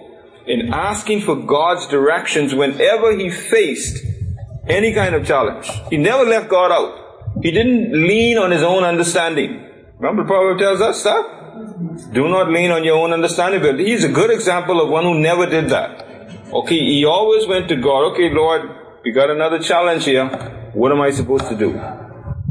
in 0.47 0.73
asking 0.73 1.23
for 1.23 1.37
God's 1.37 1.87
directions 1.89 2.55
whenever 2.55 3.17
he 3.17 3.31
faced 3.31 4.05
any 4.69 4.93
kind 4.93 5.15
of 5.15 5.27
challenge. 5.27 5.71
He 5.91 5.97
never 5.97 6.25
left 6.25 6.49
God 6.49 6.71
out. 6.71 7.43
He 7.43 7.51
didn't 7.51 7.93
lean 7.93 8.39
on 8.39 8.51
his 8.51 8.63
own 8.63 8.85
understanding. 8.85 9.65
Remember 9.99 10.23
the 10.23 10.29
proverb 10.29 10.59
tells 10.59 10.81
us 10.81 11.03
that? 11.05 12.13
Do 12.13 12.29
not 12.29 12.51
lean 12.51 12.71
on 12.71 12.85
your 12.85 12.97
own 12.97 13.13
understanding. 13.13 13.61
But 13.63 13.79
he's 13.81 14.05
a 14.05 14.09
good 14.09 14.31
example 14.31 14.81
of 14.81 14.91
one 14.91 15.05
who 15.05 15.19
never 15.19 15.47
did 15.47 15.71
that. 15.71 16.06
Okay, 16.53 16.79
he 16.79 17.05
always 17.05 17.47
went 17.47 17.69
to 17.69 17.77
God. 17.77 18.13
Okay, 18.13 18.31
Lord, 18.31 18.63
we 19.05 19.13
got 19.13 19.31
another 19.31 19.59
challenge 19.59 20.05
here. 20.05 20.27
What 20.75 20.93
am 20.93 21.01
I 21.01 21.11
supposed 21.11 21.49
to 21.49 21.57
do? 21.57 21.79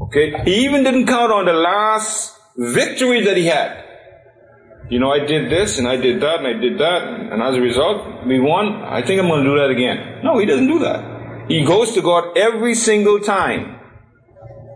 Okay, 0.04 0.44
he 0.44 0.66
even 0.66 0.84
didn't 0.84 1.08
count 1.08 1.32
on 1.32 1.46
the 1.46 1.54
last 1.54 2.38
victory 2.58 3.24
that 3.24 3.38
he 3.38 3.46
had. 3.46 3.84
You 4.90 5.00
know, 5.00 5.12
I 5.12 5.20
did 5.26 5.50
this 5.50 5.80
and 5.80 5.88
I 5.88 5.96
did 5.96 6.22
that 6.22 6.40
and 6.40 6.48
I 6.48 6.54
did 6.54 6.78
that, 6.78 7.04
and 7.32 7.42
as 7.42 7.56
a 7.56 7.62
result, 7.62 8.26
we 8.28 8.40
won. 8.40 8.84
I 8.84 9.02
think 9.02 9.20
I'm 9.20 9.28
going 9.28 9.44
to 9.44 9.50
do 9.50 9.58
that 9.58 9.70
again. 9.70 10.24
No, 10.24 10.38
he 10.38 10.46
doesn't 10.46 10.68
do 10.68 10.80
that. 10.80 11.48
He 11.48 11.64
goes 11.64 11.94
to 11.94 12.02
God 12.02 12.38
every 12.38 12.76
single 12.76 13.20
time. 13.20 13.80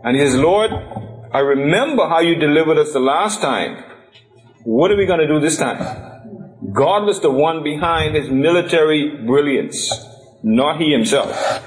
And 0.02 0.16
he 0.16 0.26
says, 0.26 0.36
Lord, 0.36 0.72
I 1.32 1.38
remember 1.40 2.08
how 2.08 2.20
you 2.20 2.36
delivered 2.36 2.78
us 2.78 2.92
the 2.92 3.00
last 3.00 3.40
time. 3.40 3.84
What 4.64 4.90
are 4.90 4.96
we 4.96 5.06
going 5.06 5.20
to 5.20 5.28
do 5.28 5.40
this 5.40 5.58
time? 5.58 6.09
God 6.72 7.04
was 7.04 7.20
the 7.20 7.30
one 7.30 7.62
behind 7.62 8.14
his 8.14 8.28
military 8.28 9.24
brilliance, 9.24 9.90
not 10.42 10.80
he 10.80 10.92
himself. 10.92 11.62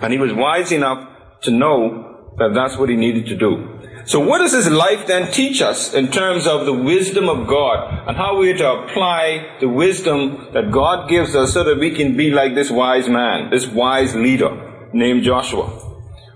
And 0.00 0.12
he 0.12 0.18
was 0.18 0.32
wise 0.32 0.70
enough 0.72 1.08
to 1.42 1.50
know 1.50 2.32
that 2.38 2.52
that's 2.54 2.76
what 2.76 2.88
he 2.88 2.96
needed 2.96 3.26
to 3.26 3.36
do. 3.36 3.80
So 4.06 4.20
what 4.20 4.38
does 4.38 4.52
his 4.52 4.70
life 4.70 5.06
then 5.06 5.32
teach 5.32 5.62
us 5.62 5.94
in 5.94 6.10
terms 6.10 6.46
of 6.46 6.66
the 6.66 6.72
wisdom 6.72 7.28
of 7.28 7.46
God 7.46 8.06
and 8.06 8.16
how 8.16 8.36
we 8.36 8.50
are 8.50 8.56
to 8.58 8.72
apply 8.72 9.56
the 9.60 9.68
wisdom 9.68 10.48
that 10.52 10.70
God 10.70 11.08
gives 11.08 11.34
us 11.34 11.54
so 11.54 11.64
that 11.64 11.78
we 11.78 11.90
can 11.94 12.16
be 12.16 12.30
like 12.30 12.54
this 12.54 12.70
wise 12.70 13.08
man, 13.08 13.50
this 13.50 13.66
wise 13.66 14.14
leader 14.14 14.90
named 14.92 15.24
Joshua? 15.24 15.66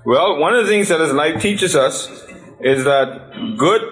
Well, 0.07 0.39
one 0.39 0.55
of 0.55 0.65
the 0.65 0.73
things 0.73 0.89
that 0.89 1.01
his 1.01 1.13
life 1.13 1.43
teaches 1.43 1.77
us 1.77 2.09
is 2.61 2.85
that 2.85 3.57
good 3.59 3.83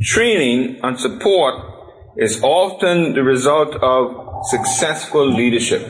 training 0.00 0.78
and 0.82 0.98
support 0.98 1.73
is 2.16 2.40
often 2.42 3.14
the 3.14 3.22
result 3.22 3.74
of 3.76 4.46
successful 4.46 5.26
leadership. 5.26 5.82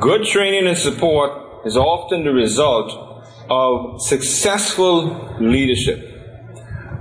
Good 0.00 0.24
training 0.26 0.66
and 0.66 0.76
support 0.76 1.66
is 1.66 1.76
often 1.76 2.24
the 2.24 2.32
result 2.32 2.90
of 3.50 4.00
successful 4.02 5.36
leadership. 5.40 5.98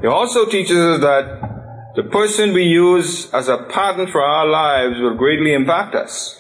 It 0.04 0.08
also 0.08 0.46
teaches 0.46 0.78
us 0.78 1.02
that 1.02 1.94
the 1.96 2.04
person 2.04 2.54
we 2.54 2.64
use 2.64 3.34
as 3.34 3.48
a 3.48 3.58
pattern 3.70 4.08
for 4.08 4.22
our 4.22 4.46
lives 4.48 5.00
will 5.00 5.16
greatly 5.16 5.54
impact 5.54 5.96
us. 5.96 6.40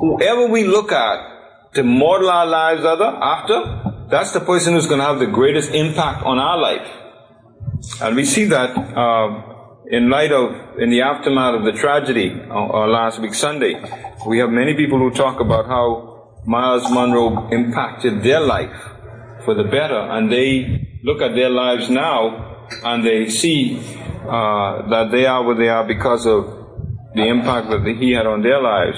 Whoever 0.00 0.46
we 0.46 0.64
look 0.64 0.90
at 0.90 1.74
to 1.74 1.82
model 1.82 2.30
our 2.30 2.46
lives 2.46 2.82
after, 2.84 4.08
that's 4.10 4.32
the 4.32 4.40
person 4.40 4.74
who's 4.74 4.86
going 4.86 5.00
to 5.00 5.06
have 5.06 5.18
the 5.18 5.26
greatest 5.26 5.70
impact 5.72 6.24
on 6.24 6.38
our 6.38 6.58
life. 6.58 6.88
And 8.00 8.16
we 8.16 8.24
see 8.24 8.46
that 8.46 8.70
uh, 8.76 9.49
in 9.90 10.08
light 10.08 10.30
of, 10.30 10.78
in 10.78 10.88
the 10.90 11.02
aftermath 11.02 11.56
of 11.56 11.64
the 11.64 11.72
tragedy 11.72 12.40
uh, 12.48 12.54
uh, 12.54 12.86
last 12.86 13.18
week 13.18 13.34
Sunday, 13.34 13.74
we 14.24 14.38
have 14.38 14.48
many 14.48 14.74
people 14.74 14.98
who 14.98 15.10
talk 15.10 15.40
about 15.40 15.66
how 15.66 16.32
Myles 16.46 16.88
Munroe 16.90 17.48
impacted 17.50 18.22
their 18.22 18.38
life 18.38 18.72
for 19.44 19.54
the 19.54 19.64
better, 19.64 19.98
and 19.98 20.30
they 20.30 21.00
look 21.02 21.20
at 21.20 21.34
their 21.34 21.50
lives 21.50 21.90
now 21.90 22.68
and 22.84 23.04
they 23.04 23.28
see 23.28 23.78
uh, 23.78 24.88
that 24.88 25.08
they 25.10 25.26
are 25.26 25.42
where 25.42 25.56
they 25.56 25.68
are 25.68 25.84
because 25.84 26.24
of 26.24 26.44
the 27.14 27.26
impact 27.26 27.68
that 27.70 27.84
he 27.98 28.12
had 28.12 28.26
on 28.26 28.42
their 28.42 28.62
lives. 28.62 28.96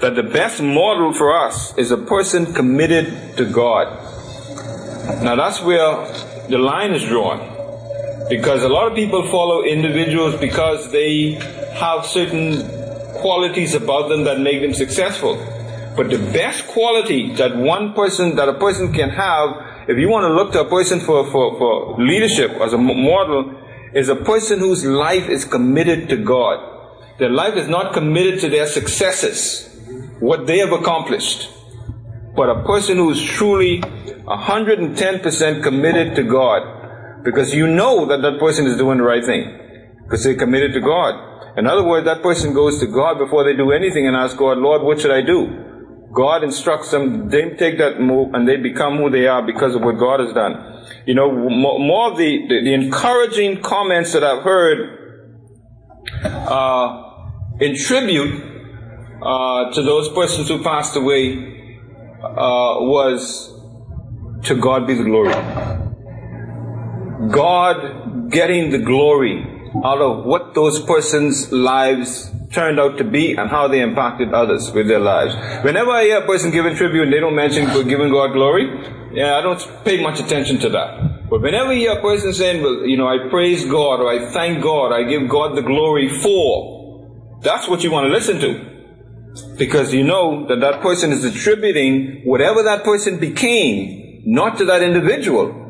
That 0.00 0.16
the 0.16 0.24
best 0.24 0.60
model 0.60 1.12
for 1.12 1.32
us 1.46 1.78
is 1.78 1.92
a 1.92 1.96
person 1.96 2.52
committed 2.52 3.36
to 3.36 3.44
God. 3.44 3.86
Now 5.22 5.36
that's 5.36 5.62
where 5.62 6.48
the 6.48 6.58
line 6.58 6.92
is 6.92 7.04
drawn. 7.04 7.53
Because 8.28 8.62
a 8.62 8.68
lot 8.68 8.90
of 8.90 8.94
people 8.94 9.26
follow 9.28 9.64
individuals 9.64 10.40
because 10.40 10.90
they 10.90 11.32
have 11.74 12.06
certain 12.06 12.66
qualities 13.20 13.74
about 13.74 14.08
them 14.08 14.24
that 14.24 14.40
make 14.40 14.62
them 14.62 14.72
successful. 14.72 15.36
But 15.96 16.08
the 16.08 16.18
best 16.32 16.66
quality 16.68 17.34
that 17.34 17.54
one 17.56 17.92
person, 17.92 18.36
that 18.36 18.48
a 18.48 18.54
person 18.54 18.92
can 18.92 19.10
have, 19.10 19.88
if 19.88 19.98
you 19.98 20.08
want 20.08 20.24
to 20.24 20.32
look 20.32 20.52
to 20.52 20.60
a 20.60 20.68
person 20.68 21.00
for, 21.00 21.30
for, 21.30 21.58
for 21.58 22.02
leadership 22.02 22.52
as 22.52 22.72
a 22.72 22.78
model, 22.78 23.60
is 23.92 24.08
a 24.08 24.16
person 24.16 24.58
whose 24.58 24.84
life 24.84 25.28
is 25.28 25.44
committed 25.44 26.08
to 26.08 26.16
God. 26.16 26.58
Their 27.18 27.30
life 27.30 27.54
is 27.54 27.68
not 27.68 27.92
committed 27.92 28.40
to 28.40 28.48
their 28.48 28.66
successes, 28.66 29.68
what 30.18 30.46
they 30.46 30.58
have 30.58 30.72
accomplished, 30.72 31.50
but 32.34 32.48
a 32.48 32.64
person 32.64 32.96
who 32.96 33.10
is 33.10 33.22
truly 33.22 33.80
110% 33.80 35.62
committed 35.62 36.16
to 36.16 36.22
God 36.22 36.83
because 37.24 37.54
you 37.54 37.66
know 37.66 38.06
that 38.06 38.22
that 38.22 38.38
person 38.38 38.66
is 38.66 38.76
doing 38.76 38.98
the 38.98 39.04
right 39.04 39.24
thing. 39.24 39.60
because 40.04 40.22
they're 40.22 40.36
committed 40.36 40.72
to 40.74 40.80
God. 40.80 41.56
In 41.56 41.66
other 41.66 41.84
words, 41.84 42.04
that 42.04 42.22
person 42.22 42.52
goes 42.52 42.78
to 42.80 42.86
God 42.86 43.18
before 43.18 43.44
they 43.44 43.56
do 43.56 43.72
anything 43.72 44.06
and 44.06 44.16
asks 44.16 44.36
God, 44.36 44.58
Lord, 44.58 44.82
what 44.82 45.00
should 45.00 45.10
I 45.10 45.22
do? 45.22 46.10
God 46.14 46.44
instructs 46.44 46.90
them, 46.90 47.28
they 47.30 47.50
take 47.56 47.78
that 47.78 48.00
move 48.00 48.34
and 48.34 48.46
they 48.46 48.56
become 48.56 48.98
who 48.98 49.10
they 49.10 49.26
are 49.26 49.44
because 49.44 49.74
of 49.74 49.82
what 49.82 49.98
God 49.98 50.20
has 50.20 50.32
done. 50.32 50.84
You 51.06 51.14
know, 51.14 51.32
more 51.32 52.12
of 52.12 52.18
the, 52.18 52.46
the, 52.48 52.64
the 52.64 52.74
encouraging 52.74 53.62
comments 53.62 54.12
that 54.12 54.22
I've 54.22 54.42
heard 54.42 55.32
uh, 56.22 57.02
in 57.60 57.76
tribute 57.76 58.42
uh, 59.22 59.72
to 59.72 59.82
those 59.82 60.08
persons 60.10 60.48
who 60.48 60.62
passed 60.62 60.94
away 60.96 61.36
uh, 62.22 62.78
was 62.86 63.50
to 64.44 64.54
God 64.54 64.86
be 64.86 64.94
the 64.94 65.04
glory. 65.04 65.83
God 67.30 68.30
getting 68.30 68.70
the 68.70 68.78
glory 68.78 69.44
out 69.84 70.00
of 70.00 70.24
what 70.24 70.54
those 70.54 70.80
persons' 70.80 71.50
lives 71.50 72.30
turned 72.52 72.78
out 72.78 72.96
to 72.98 73.04
be 73.04 73.34
and 73.34 73.50
how 73.50 73.66
they 73.66 73.80
impacted 73.80 74.32
others 74.32 74.70
with 74.72 74.86
their 74.86 75.00
lives. 75.00 75.34
Whenever 75.64 75.90
I 75.90 76.04
hear 76.04 76.18
a 76.18 76.26
person 76.26 76.50
giving 76.50 76.76
tribute 76.76 77.04
and 77.04 77.12
they 77.12 77.20
don't 77.20 77.34
mention 77.34 77.66
giving 77.88 78.10
God 78.10 78.32
glory, 78.32 78.66
yeah, 79.12 79.36
I 79.36 79.40
don't 79.40 79.60
pay 79.84 80.02
much 80.02 80.20
attention 80.20 80.58
to 80.60 80.68
that. 80.70 81.28
But 81.28 81.40
whenever 81.40 81.72
you 81.72 81.88
hear 81.88 81.98
a 81.98 82.02
person 82.02 82.32
saying, 82.32 82.62
well, 82.62 82.86
you 82.86 82.96
know, 82.96 83.08
I 83.08 83.28
praise 83.28 83.64
God 83.64 84.00
or 84.00 84.08
I 84.08 84.30
thank 84.32 84.62
God, 84.62 84.92
I 84.92 85.02
give 85.04 85.28
God 85.28 85.56
the 85.56 85.62
glory 85.62 86.08
for, 86.08 87.40
that's 87.42 87.68
what 87.68 87.82
you 87.82 87.90
want 87.90 88.06
to 88.06 88.12
listen 88.12 88.38
to. 88.40 89.56
Because 89.58 89.92
you 89.92 90.04
know 90.04 90.46
that 90.46 90.60
that 90.60 90.80
person 90.80 91.10
is 91.10 91.24
attributing 91.24 92.22
whatever 92.24 92.62
that 92.62 92.84
person 92.84 93.18
became, 93.18 94.22
not 94.24 94.58
to 94.58 94.64
that 94.66 94.82
individual, 94.82 95.63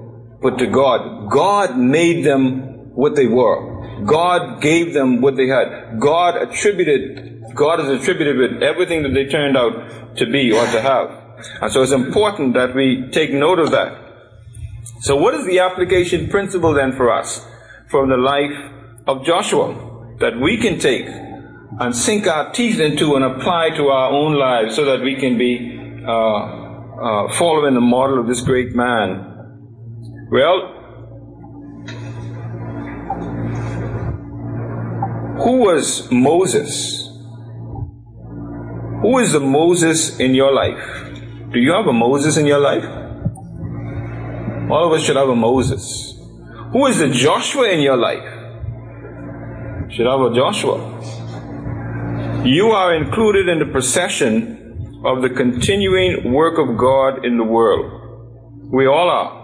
but 0.44 0.58
to 0.58 0.66
God. 0.66 1.30
God 1.30 1.78
made 1.78 2.22
them 2.22 2.94
what 2.94 3.16
they 3.16 3.26
were. 3.26 4.04
God 4.04 4.60
gave 4.60 4.92
them 4.92 5.22
what 5.22 5.36
they 5.36 5.48
had. 5.48 5.98
God 5.98 6.36
attributed, 6.36 7.42
God 7.54 7.78
has 7.78 7.88
attributed 7.88 8.36
with 8.36 8.62
everything 8.62 9.02
that 9.04 9.14
they 9.14 9.24
turned 9.24 9.56
out 9.56 10.16
to 10.18 10.26
be 10.26 10.52
or 10.52 10.66
to 10.66 10.82
have. 10.82 11.08
And 11.62 11.72
so 11.72 11.80
it's 11.82 11.92
important 11.92 12.52
that 12.54 12.74
we 12.74 13.08
take 13.10 13.32
note 13.32 13.58
of 13.58 13.70
that. 13.70 13.98
So 15.00 15.16
what 15.16 15.32
is 15.32 15.46
the 15.46 15.60
application 15.60 16.28
principle 16.28 16.74
then 16.74 16.92
for 16.92 17.10
us 17.10 17.42
from 17.88 18.10
the 18.10 18.18
life 18.18 18.70
of 19.06 19.24
Joshua 19.24 20.16
that 20.20 20.38
we 20.38 20.58
can 20.58 20.78
take 20.78 21.06
and 21.06 21.96
sink 21.96 22.26
our 22.26 22.52
teeth 22.52 22.80
into 22.80 23.14
and 23.14 23.24
apply 23.24 23.70
to 23.76 23.88
our 23.88 24.10
own 24.12 24.34
lives 24.34 24.76
so 24.76 24.84
that 24.84 25.02
we 25.02 25.16
can 25.16 25.38
be 25.38 26.04
uh, 26.06 26.12
uh, 26.12 27.32
following 27.32 27.72
the 27.72 27.80
model 27.80 28.20
of 28.20 28.26
this 28.26 28.42
great 28.42 28.74
man? 28.74 29.33
Well, 30.34 30.56
Who 35.44 35.58
was 35.58 36.10
Moses? 36.10 37.08
Who 39.02 39.18
is 39.18 39.30
the 39.30 39.38
Moses 39.38 40.18
in 40.18 40.34
your 40.34 40.52
life? 40.52 41.12
Do 41.52 41.60
you 41.60 41.72
have 41.72 41.86
a 41.86 41.92
Moses 41.92 42.36
in 42.36 42.46
your 42.46 42.58
life? 42.58 42.84
All 44.72 44.88
of 44.88 44.92
us 44.92 45.04
should 45.04 45.14
have 45.14 45.28
a 45.28 45.36
Moses. 45.36 46.18
Who 46.72 46.84
is 46.86 46.98
the 46.98 47.10
Joshua 47.10 47.68
in 47.68 47.78
your 47.78 47.96
life? 47.96 48.28
Should 49.92 50.06
have 50.06 50.20
a 50.20 50.34
Joshua. 50.34 50.80
You 52.44 52.72
are 52.72 52.92
included 52.96 53.48
in 53.48 53.60
the 53.60 53.66
procession 53.70 55.00
of 55.04 55.22
the 55.22 55.30
continuing 55.30 56.32
work 56.32 56.58
of 56.58 56.76
God 56.76 57.24
in 57.24 57.36
the 57.36 57.44
world. 57.44 58.72
We 58.72 58.88
all 58.88 59.08
are. 59.08 59.43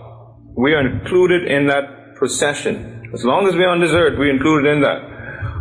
We 0.61 0.75
are 0.75 0.87
included 0.87 1.49
in 1.51 1.69
that 1.69 2.17
procession. 2.17 3.11
As 3.15 3.25
long 3.25 3.49
as 3.49 3.55
we're 3.55 3.71
on 3.71 3.81
this 3.81 3.93
earth, 3.93 4.19
we're 4.19 4.35
included 4.35 4.71
in 4.71 4.83
that. 4.83 5.01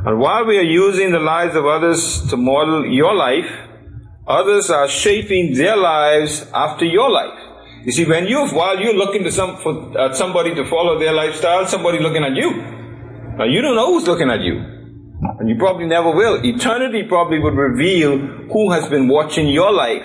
And 0.06 0.20
while 0.20 0.46
we 0.46 0.58
are 0.58 0.70
using 0.84 1.13
the 1.13 1.20
lives 1.20 1.56
of 1.56 1.65
others 1.65 2.27
to 2.29 2.36
model 2.36 2.86
your 2.86 3.15
life, 3.15 3.50
others 4.27 4.70
are 4.70 4.89
shaping 4.89 5.53
their 5.53 5.77
lives 5.77 6.46
after 6.53 6.84
your 6.84 7.10
life. 7.10 7.39
You 7.86 7.94
see, 7.94 8.06
when 8.06 8.27
you, 8.27 8.46
while 8.50 8.77
you're 8.77 8.94
looking 8.94 9.24
to 9.24 9.31
some, 9.31 9.55
for, 9.64 9.98
at 9.98 10.18
somebody 10.18 10.53
to 10.55 10.66
follow 10.70 11.00
their 11.00 11.14
lifestyle, 11.14 11.66
somebody 11.66 12.00
looking 12.00 12.25
at 12.25 12.35
you. 12.35 12.51
Now 13.38 13.46
you 13.46 13.62
don't 13.62 13.75
know 13.75 13.94
who's 13.94 14.05
looking 14.05 14.29
at 14.29 14.42
you. 14.42 14.59
And 15.40 15.48
you 15.48 15.55
probably 15.57 15.85
never 15.85 16.12
will. 16.12 16.46
Eternity 16.46 17.03
probably 17.07 17.40
would 17.40 17.55
reveal 17.55 18.18
who 18.18 18.72
has 18.72 18.90
been 18.90 19.07
watching 19.07 19.48
your 19.48 19.72
life 19.72 20.03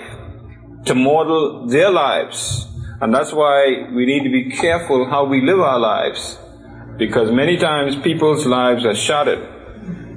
to 0.85 0.95
model 0.95 1.67
their 1.67 1.91
lives. 1.91 2.71
And 3.05 3.13
that's 3.13 3.31
why 3.31 3.87
we 3.93 4.07
need 4.07 4.23
to 4.23 4.31
be 4.31 4.49
careful 4.49 5.07
how 5.07 5.25
we 5.25 5.39
live 5.39 5.59
our 5.59 5.77
lives. 5.77 6.39
Because 6.97 7.29
many 7.31 7.55
times 7.55 7.95
people's 7.97 8.47
lives 8.47 8.83
are 8.83 8.95
shattered 8.95 9.43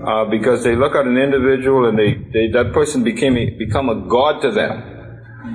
uh, 0.06 0.24
because 0.24 0.64
they 0.64 0.74
look 0.74 0.94
at 0.94 1.04
an 1.04 1.18
individual 1.18 1.86
and 1.86 1.98
they, 1.98 2.14
they 2.32 2.48
that 2.48 2.72
person 2.72 3.04
became 3.04 3.36
a, 3.36 3.50
become 3.58 3.90
a 3.90 4.08
god 4.08 4.40
to 4.40 4.50
them, 4.50 4.82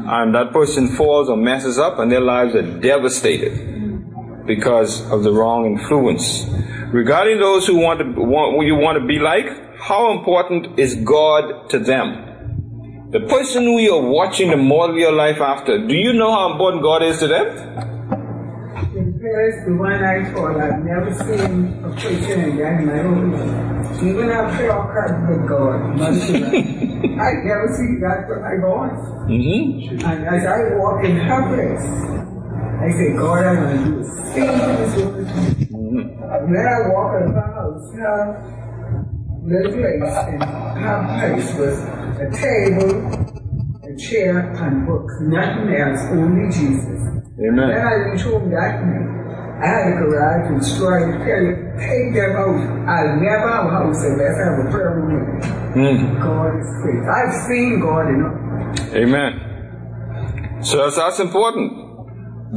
and 0.05 0.35
that 0.35 0.53
person 0.53 0.95
falls 0.95 1.27
or 1.27 1.35
messes 1.35 1.79
up, 1.79 1.97
and 1.97 2.11
their 2.11 2.21
lives 2.21 2.53
are 2.53 2.79
devastated 2.79 4.45
because 4.45 5.01
of 5.09 5.23
the 5.23 5.31
wrong 5.31 5.65
influence. 5.65 6.45
Regarding 6.91 7.39
those 7.39 7.65
who 7.65 7.77
want 7.77 7.99
to 7.99 8.05
want 8.21 8.57
who 8.57 8.63
you 8.63 8.75
want 8.75 9.01
to 9.01 9.07
be 9.07 9.17
like, 9.17 9.79
how 9.79 10.15
important 10.15 10.77
is 10.77 10.93
God 10.93 11.67
to 11.71 11.79
them? 11.79 12.32
The 13.13 13.19
person 13.29 13.65
who 13.65 13.77
you're 13.77 14.01
watching 14.01 14.49
to 14.49 14.57
model 14.57 14.97
your 14.97 15.11
life 15.11 15.39
after, 15.39 15.77
do 15.77 15.93
you 15.93 16.13
know 16.13 16.31
how 16.31 16.51
important 16.51 16.81
God 16.81 17.03
is 17.03 17.19
to 17.19 17.27
them? 17.27 17.45
In 18.97 19.19
Paris, 19.21 19.65
the 19.67 19.75
one 19.77 20.03
I 20.03 20.33
told, 20.33 20.57
I've 20.57 20.81
never 20.81 21.13
seen 21.21 21.77
a 21.85 21.93
preacher 21.93 22.41
in 22.41 22.57
that 22.57 22.81
in 22.81 22.87
my 22.89 23.05
own 23.05 23.29
life. 23.37 24.01
Even 24.01 24.31
after 24.31 24.65
I 24.65 24.81
cut 24.97 25.29
with 25.29 25.45
God, 25.47 25.77
I 27.21 27.31
never 27.45 27.69
see 27.77 28.01
that 28.01 28.25
with 28.25 28.41
my 28.41 28.57
voice. 28.65 29.05
Mm-hmm. 29.29 30.09
And 30.09 30.25
as 30.25 30.45
I 30.49 30.73
walk 30.81 31.05
in 31.05 31.15
her 31.15 31.41
place, 31.53 31.85
I 32.81 32.89
say, 32.97 33.13
God, 33.13 33.45
I'm 33.45 33.55
going 33.61 33.77
to 33.77 33.85
do 33.85 33.93
the 33.93 34.09
same 34.33 34.57
thing 35.13 35.69
mm-hmm. 35.69 36.49
Then 36.49 36.65
I 36.65 36.89
walk 36.89 37.21
in 37.21 37.29
the 37.29 37.45
house, 37.45 37.93
her 37.93 38.41
little 39.45 39.71
place, 39.71 40.01
and 40.33 40.43
her 40.81 40.97
place 41.13 41.53
was 41.61 42.02
a 42.19 42.29
table, 42.31 42.91
a 43.83 43.97
chair, 43.97 44.51
and 44.53 44.85
books. 44.85 45.13
Nothing 45.21 45.73
else, 45.73 46.01
only 46.11 46.49
Jesus. 46.51 47.23
Amen. 47.39 47.67
Then 47.69 47.81
I 47.81 48.15
didn't 48.15 48.49
that 48.51 48.85
night. 48.85 49.13
I 49.63 49.67
had 49.67 49.83
to 49.85 49.95
garage 49.95 50.51
and 50.51 50.61
try 50.77 50.99
to 51.07 51.17
tell 51.23 51.41
you, 51.41 51.55
take 51.79 52.13
them 52.13 52.35
out. 52.35 52.57
I'll 52.89 53.15
never 53.15 53.47
have 53.47 53.65
a 53.65 53.69
house 53.69 54.03
unless 54.03 54.35
I 54.35 54.43
have 54.49 54.59
a 54.59 54.71
prayer 54.71 54.99
room. 54.99 55.41
Mm. 55.73 56.21
God 56.21 56.59
is 56.59 56.67
great. 56.81 57.01
I've 57.07 57.33
seen 57.47 57.79
God 57.79 58.07
enough. 58.11 58.93
Amen. 58.93 60.61
So 60.63 60.77
that's, 60.77 60.97
that's 60.97 61.19
important. 61.19 61.81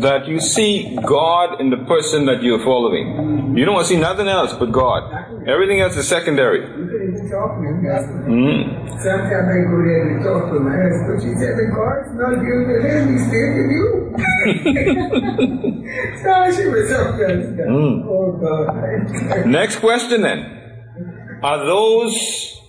That 0.00 0.26
you 0.26 0.40
see 0.40 0.96
God 0.96 1.60
in 1.60 1.70
the 1.70 1.78
person 1.88 2.26
that 2.26 2.42
you're 2.42 2.62
following. 2.62 3.56
You 3.56 3.64
don't 3.64 3.74
want 3.74 3.86
to 3.86 3.94
see 3.94 4.00
nothing 4.00 4.28
else 4.28 4.52
but 4.52 4.70
God. 4.70 5.48
Everything 5.48 5.80
else 5.80 5.96
is 5.96 6.06
secondary. 6.06 6.60
Mm. 8.26 8.88
Sometimes 9.02 9.48
I 9.48 9.58
go 9.70 9.78
there 9.82 10.08
and 10.08 10.24
talk 10.24 10.52
to 10.52 10.60
my 10.60 10.76
husband. 10.76 11.22
She 11.22 11.32
said, 11.38 11.56
the 11.56 11.66
God's 11.74 12.14
not 12.14 12.42
you 12.42 12.64
to 12.66 12.76
him, 12.82 13.12
he's 13.12 13.26
in 13.26 13.70
you. 13.70 14.16
so 16.22 16.32
she 16.54 16.66
was 16.68 16.88
so 16.88 17.00
mm. 17.66 18.04
Oh 18.06 18.32
God. 18.40 19.46
Next 19.46 19.76
question 19.76 20.22
then. 20.22 20.56
Are 21.42 21.64
those 21.64 22.60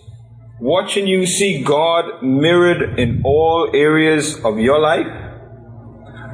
watching 0.60 1.08
you 1.08 1.26
see 1.26 1.64
God 1.64 2.22
mirrored 2.24 3.00
in 3.00 3.22
all 3.24 3.70
areas 3.74 4.44
of 4.44 4.60
your 4.60 4.80
life? 4.80 5.08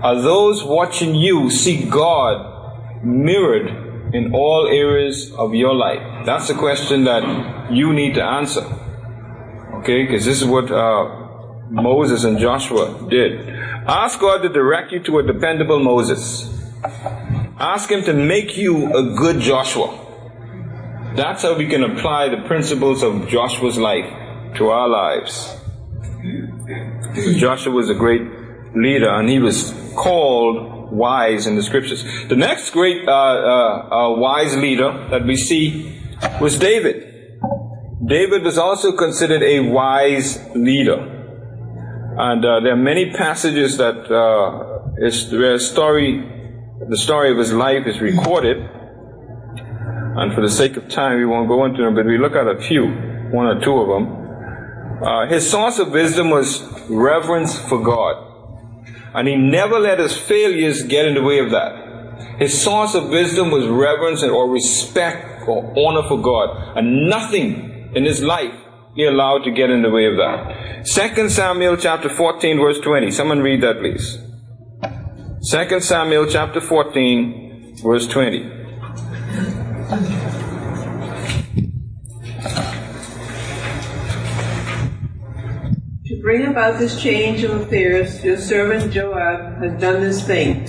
Are 0.02 0.22
those 0.22 0.64
watching 0.64 1.16
you 1.16 1.50
see 1.50 1.86
God 1.90 3.04
mirrored 3.04 3.83
in 4.14 4.34
all 4.34 4.68
areas 4.68 5.34
of 5.34 5.54
your 5.54 5.74
life? 5.74 6.26
That's 6.26 6.48
the 6.48 6.54
question 6.54 7.04
that 7.06 7.72
you 7.72 7.94
need 7.94 8.14
to 8.16 8.24
answer. 8.24 8.64
Okay, 9.80 10.06
because 10.06 10.24
this 10.24 10.42
is 10.42 10.48
what 10.48 10.72
uh, 10.72 11.24
Moses 11.70 12.24
and 12.24 12.38
Joshua 12.38 13.08
did. 13.10 13.50
Ask 13.88 14.20
God 14.20 14.44
to 14.44 14.50
direct 14.50 14.92
you 14.92 15.02
to 15.04 15.20
a 15.20 15.24
dependable 15.24 15.80
Moses. 15.80 16.50
Ask 17.60 17.92
Him 17.92 18.04
to 18.04 18.14
make 18.14 18.56
you 18.56 18.96
a 18.96 19.16
good 19.16 19.42
Joshua. 19.42 20.00
That's 21.16 21.44
how 21.44 21.56
we 21.56 21.68
can 21.68 21.84
apply 21.84 22.30
the 22.30 22.42
principles 22.48 23.04
of 23.04 23.28
Joshua's 23.28 23.78
life 23.78 24.10
to 24.56 24.70
our 24.70 24.88
lives. 24.88 25.56
Joshua 27.38 27.74
was 27.74 27.90
a 27.90 27.94
great 27.94 28.22
leader 28.76 29.10
and 29.10 29.30
he 29.30 29.40
was 29.40 29.74
called 29.96 30.83
wise 30.94 31.48
in 31.48 31.56
the 31.56 31.64
scriptures. 31.64 32.04
The 32.30 32.36
next 32.36 32.70
great 32.70 33.08
uh, 33.08 33.12
uh, 33.12 33.90
uh, 33.92 34.18
wise 34.18 34.56
leader 34.56 35.08
that 35.10 35.26
we 35.26 35.36
see 35.36 36.00
was 36.40 36.58
David. 36.58 37.10
David 38.06 38.44
was 38.44 38.58
also 38.58 38.92
considered 38.92 39.42
a 39.42 39.60
wise 39.62 40.40
leader. 40.56 41.00
And 42.16 42.46
uh, 42.46 42.60
there 42.60 42.74
are 42.74 42.84
many 42.92 43.12
passages 43.12 43.78
that 43.78 44.12
uh, 44.12 45.06
is, 45.06 45.32
where 45.32 45.58
story, 45.58 46.22
the 46.90 46.98
story 46.98 47.32
of 47.32 47.38
his 47.38 47.54
life 47.54 47.88
is 47.88 48.00
recorded. 48.00 48.58
And 48.58 50.34
for 50.36 50.42
the 50.42 50.52
sake 50.52 50.78
of 50.78 50.90
time, 50.90 51.18
we 51.18 51.26
won't 51.26 51.48
go 51.48 51.66
into 51.66 51.82
them, 51.82 51.96
but 51.96 52.06
we 52.06 52.20
look 52.20 52.34
at 52.34 52.46
a 52.46 52.62
few, 52.62 52.86
one 53.32 53.48
or 53.48 53.60
two 53.62 53.74
of 53.74 53.88
them. 53.88 55.04
Uh, 55.04 55.28
his 55.28 55.50
source 55.50 55.80
of 55.80 55.92
wisdom 55.92 56.30
was 56.30 56.62
reverence 56.90 57.60
for 57.68 57.84
God. 57.84 58.33
And 59.14 59.28
he 59.28 59.36
never 59.36 59.80
let 59.80 60.00
his 60.00 60.18
failures 60.18 60.84
get 60.84 61.06
in 61.06 61.14
the 61.14 61.24
way 61.24 61.40
of 61.40 61.52
that. 61.52 62.40
His 62.40 62.62
source 62.62 62.96
of 62.96 63.10
wisdom 63.10 63.52
was 63.52 63.68
reverence 63.68 64.24
or 64.24 64.50
respect 64.50 65.48
or 65.48 65.74
honor 65.78 66.08
for 66.08 66.22
God. 66.22 66.78
And 66.78 67.10
nothing 67.10 67.92
in 67.96 68.04
his 68.04 68.22
life 68.22 68.54
he 68.96 69.06
allowed 69.06 69.44
to 69.44 69.52
get 69.52 69.70
in 69.70 69.82
the 69.82 69.90
way 69.90 70.06
of 70.06 70.18
that. 70.18 70.88
Second 70.88 71.32
Samuel 71.32 71.78
chapter 71.78 72.10
14 72.10 72.60
verse 72.60 72.80
20. 72.80 73.12
Someone 73.12 73.40
read 73.40 73.62
that 73.62 73.80
please. 73.80 74.18
Second 75.42 75.84
Samuel 75.84 76.28
chapter 76.30 76.62
14 76.62 77.78
verse 77.84 78.08
20. 78.08 80.23
Bring 86.24 86.46
about 86.46 86.80
this 86.80 87.04
change 87.04 87.44
of 87.44 87.52
affairs, 87.52 88.24
your 88.24 88.38
servant 88.38 88.94
Joab 88.94 89.62
has 89.62 89.80
done 89.82 90.00
this 90.00 90.26
thing. 90.26 90.64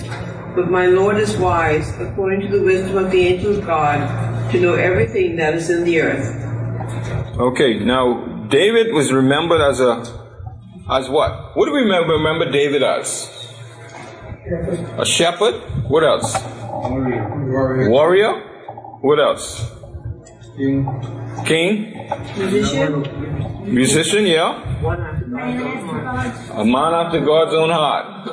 But 0.53 0.69
my 0.69 0.87
Lord 0.87 1.17
is 1.17 1.37
wise, 1.37 1.89
according 1.97 2.41
to 2.41 2.59
the 2.59 2.61
wisdom 2.61 2.97
of 2.97 3.09
the 3.09 3.21
angel 3.25 3.57
of 3.57 3.65
God, 3.65 4.51
to 4.51 4.59
know 4.59 4.73
everything 4.73 5.37
that 5.37 5.53
is 5.53 5.69
in 5.69 5.85
the 5.85 6.01
earth. 6.01 6.27
Okay, 7.39 7.79
now 7.79 8.25
David 8.49 8.93
was 8.93 9.13
remembered 9.13 9.61
as 9.61 9.79
a 9.79 10.03
as 10.89 11.09
what? 11.09 11.55
What 11.55 11.65
do 11.67 11.71
we 11.71 11.79
remember, 11.79 12.13
remember 12.13 12.51
David 12.51 12.83
as? 12.83 13.31
A 14.97 15.05
shepherd. 15.05 15.55
What 15.87 16.03
else? 16.03 16.35
Warrior. 16.67 17.89
Warrior. 17.89 18.33
What 18.99 19.19
else? 19.21 19.71
King. 20.57 20.85
King. 21.45 22.09
Musician? 22.37 23.44
Musician. 23.65 24.25
Yeah. 24.25 24.61
A 26.53 26.65
man 26.65 26.93
after 26.93 27.19
God's 27.19 27.53
own 27.53 27.69
heart. 27.69 28.29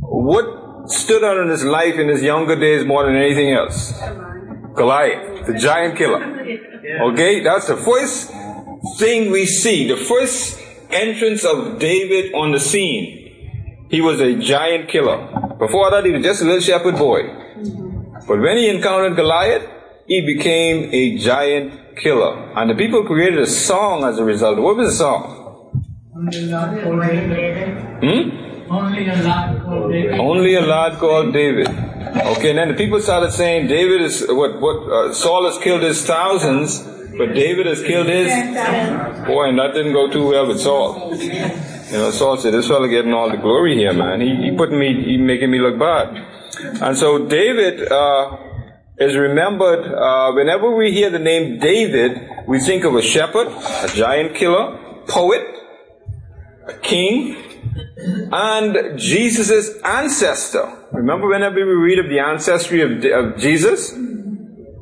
What 0.00 0.90
stood 0.90 1.22
out 1.22 1.38
in 1.38 1.48
his 1.48 1.64
life 1.64 1.96
in 1.96 2.08
his 2.08 2.22
younger 2.22 2.56
days 2.56 2.84
more 2.84 3.04
than 3.06 3.16
anything 3.16 3.52
else? 3.52 3.92
Goliath, 4.74 5.46
the 5.46 5.54
giant 5.58 5.96
killer. 5.98 6.22
Okay, 7.12 7.42
that's 7.42 7.66
the 7.66 7.76
first 7.76 8.32
thing 8.98 9.30
we 9.30 9.44
see. 9.46 9.86
The 9.88 9.96
first 9.96 10.58
entrance 10.90 11.44
of 11.44 11.78
David 11.78 12.32
on 12.34 12.52
the 12.52 12.60
scene. 12.60 13.86
He 13.90 14.00
was 14.00 14.20
a 14.20 14.34
giant 14.36 14.88
killer. 14.88 15.18
Before 15.58 15.90
that, 15.90 16.04
he 16.04 16.12
was 16.12 16.22
just 16.22 16.42
a 16.42 16.44
little 16.44 16.60
shepherd 16.60 16.96
boy. 16.96 17.22
But 18.26 18.40
when 18.40 18.58
he 18.58 18.68
encountered 18.68 19.16
Goliath, 19.16 19.66
he 20.08 20.22
became 20.22 20.90
a 20.92 21.18
giant 21.18 21.96
killer. 21.96 22.52
And 22.56 22.70
the 22.70 22.74
people 22.74 23.04
created 23.04 23.38
a 23.38 23.46
song 23.46 24.04
as 24.04 24.18
a 24.18 24.24
result. 24.24 24.58
What 24.58 24.76
was 24.76 24.90
the 24.92 24.96
song? 24.96 25.34
Only 26.16 26.46
Lord 26.46 26.82
called 26.82 27.02
David. 27.02 27.68
Hmm? 28.02 28.72
Only 28.72 29.08
a 29.08 29.16
lad 29.16 29.62
called 29.62 29.92
David. 29.92 30.18
Only 30.18 30.54
a 30.54 30.60
lad 30.62 30.98
called 30.98 31.32
David. 31.32 31.68
Okay, 31.68 32.50
and 32.50 32.58
then 32.58 32.68
the 32.68 32.74
people 32.74 33.00
started 33.00 33.32
saying 33.32 33.68
David 33.68 34.00
is 34.00 34.26
what 34.28 34.60
what 34.60 34.76
uh, 34.90 35.12
Saul 35.12 35.44
has 35.44 35.62
killed 35.62 35.82
his 35.82 36.04
thousands, 36.04 36.80
but 37.18 37.34
David 37.34 37.66
has 37.66 37.82
killed 37.82 38.08
his 38.08 38.28
boy, 39.26 39.48
and 39.48 39.58
that 39.58 39.72
didn't 39.74 39.92
go 39.92 40.10
too 40.10 40.26
well 40.28 40.46
with 40.48 40.60
Saul. 40.60 41.14
You 41.14 41.98
know, 41.98 42.10
Saul 42.10 42.36
said, 42.38 42.54
"This 42.54 42.68
fella 42.68 42.88
getting 42.88 43.12
all 43.12 43.30
the 43.30 43.36
glory 43.36 43.76
here, 43.76 43.92
man. 43.92 44.20
He, 44.20 44.34
he 44.36 44.56
putting 44.56 44.78
me, 44.78 45.04
he 45.04 45.16
making 45.18 45.50
me 45.50 45.58
look 45.58 45.78
bad." 45.78 46.16
And 46.82 46.96
so 46.96 47.26
David 47.26 47.90
uh, 47.90 48.36
is 48.98 49.16
remembered. 49.16 49.86
Uh, 49.86 50.32
whenever 50.32 50.74
we 50.74 50.92
hear 50.92 51.10
the 51.10 51.18
name 51.18 51.58
David, 51.58 52.46
we 52.46 52.58
think 52.60 52.84
of 52.84 52.94
a 52.94 53.02
shepherd, 53.02 53.48
a 53.48 53.88
giant 53.94 54.34
killer, 54.34 55.02
poet, 55.06 55.42
a 56.66 56.74
king, 56.74 57.36
and 58.32 58.98
Jesus' 58.98 59.70
ancestor. 59.84 60.86
Remember 60.92 61.28
whenever 61.28 61.56
we 61.56 61.62
read 61.62 61.98
of 61.98 62.08
the 62.08 62.18
ancestry 62.18 62.82
of, 62.82 63.04
of 63.04 63.38
Jesus? 63.38 63.92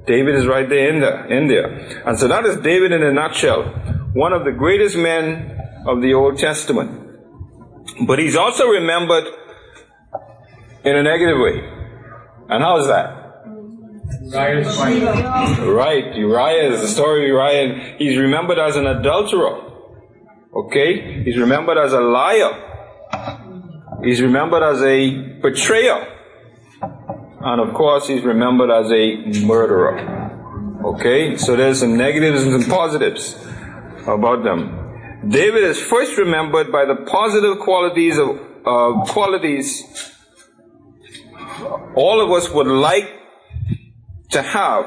David 0.06 0.36
is 0.36 0.46
right 0.46 0.68
there 0.68 0.88
in 0.88 1.00
there, 1.00 1.26
in 1.26 1.48
there. 1.48 1.66
And 2.06 2.18
so 2.18 2.28
that 2.28 2.46
is 2.46 2.56
David 2.58 2.92
in 2.92 3.02
a 3.02 3.12
nutshell. 3.12 3.64
One 4.14 4.32
of 4.32 4.44
the 4.44 4.52
greatest 4.52 4.96
men 4.96 5.58
of 5.86 6.00
the 6.00 6.14
Old 6.14 6.38
Testament. 6.38 7.02
But 8.06 8.18
he's 8.18 8.36
also 8.36 8.66
remembered 8.68 9.24
in 10.84 10.96
a 10.96 11.02
negative 11.02 11.38
way. 11.38 11.58
And 12.48 12.62
how 12.62 12.78
is 12.78 12.86
that? 12.86 13.25
Right, 15.64 16.14
Uriah 16.14 16.72
is 16.72 16.80
the 16.80 16.88
story 16.88 17.24
of 17.24 17.28
Uriah. 17.28 17.96
He's 17.98 18.16
remembered 18.16 18.58
as 18.58 18.76
an 18.76 18.86
adulterer. 18.86 19.62
Okay? 20.54 21.24
He's 21.24 21.36
remembered 21.36 21.78
as 21.78 21.92
a 21.92 22.00
liar. 22.00 22.52
He's 24.02 24.20
remembered 24.20 24.62
as 24.62 24.82
a 24.82 25.40
betrayer. 25.40 26.12
And 27.40 27.60
of 27.60 27.74
course, 27.74 28.08
he's 28.08 28.22
remembered 28.22 28.70
as 28.70 28.90
a 28.90 29.44
murderer. 29.46 30.82
Okay? 30.84 31.36
So 31.36 31.56
there's 31.56 31.80
some 31.80 31.96
negatives 31.96 32.42
and 32.42 32.62
some 32.62 32.70
positives 32.70 33.34
about 34.06 34.44
them. 34.44 35.28
David 35.28 35.64
is 35.64 35.80
first 35.80 36.16
remembered 36.16 36.70
by 36.70 36.84
the 36.84 36.96
positive 37.06 37.58
qualities 37.58 38.18
of 38.18 38.38
uh, 38.64 39.04
qualities 39.06 40.12
all 41.94 42.20
of 42.20 42.30
us 42.30 42.50
would 42.52 42.66
like 42.66 43.08
to 44.30 44.42
have 44.42 44.86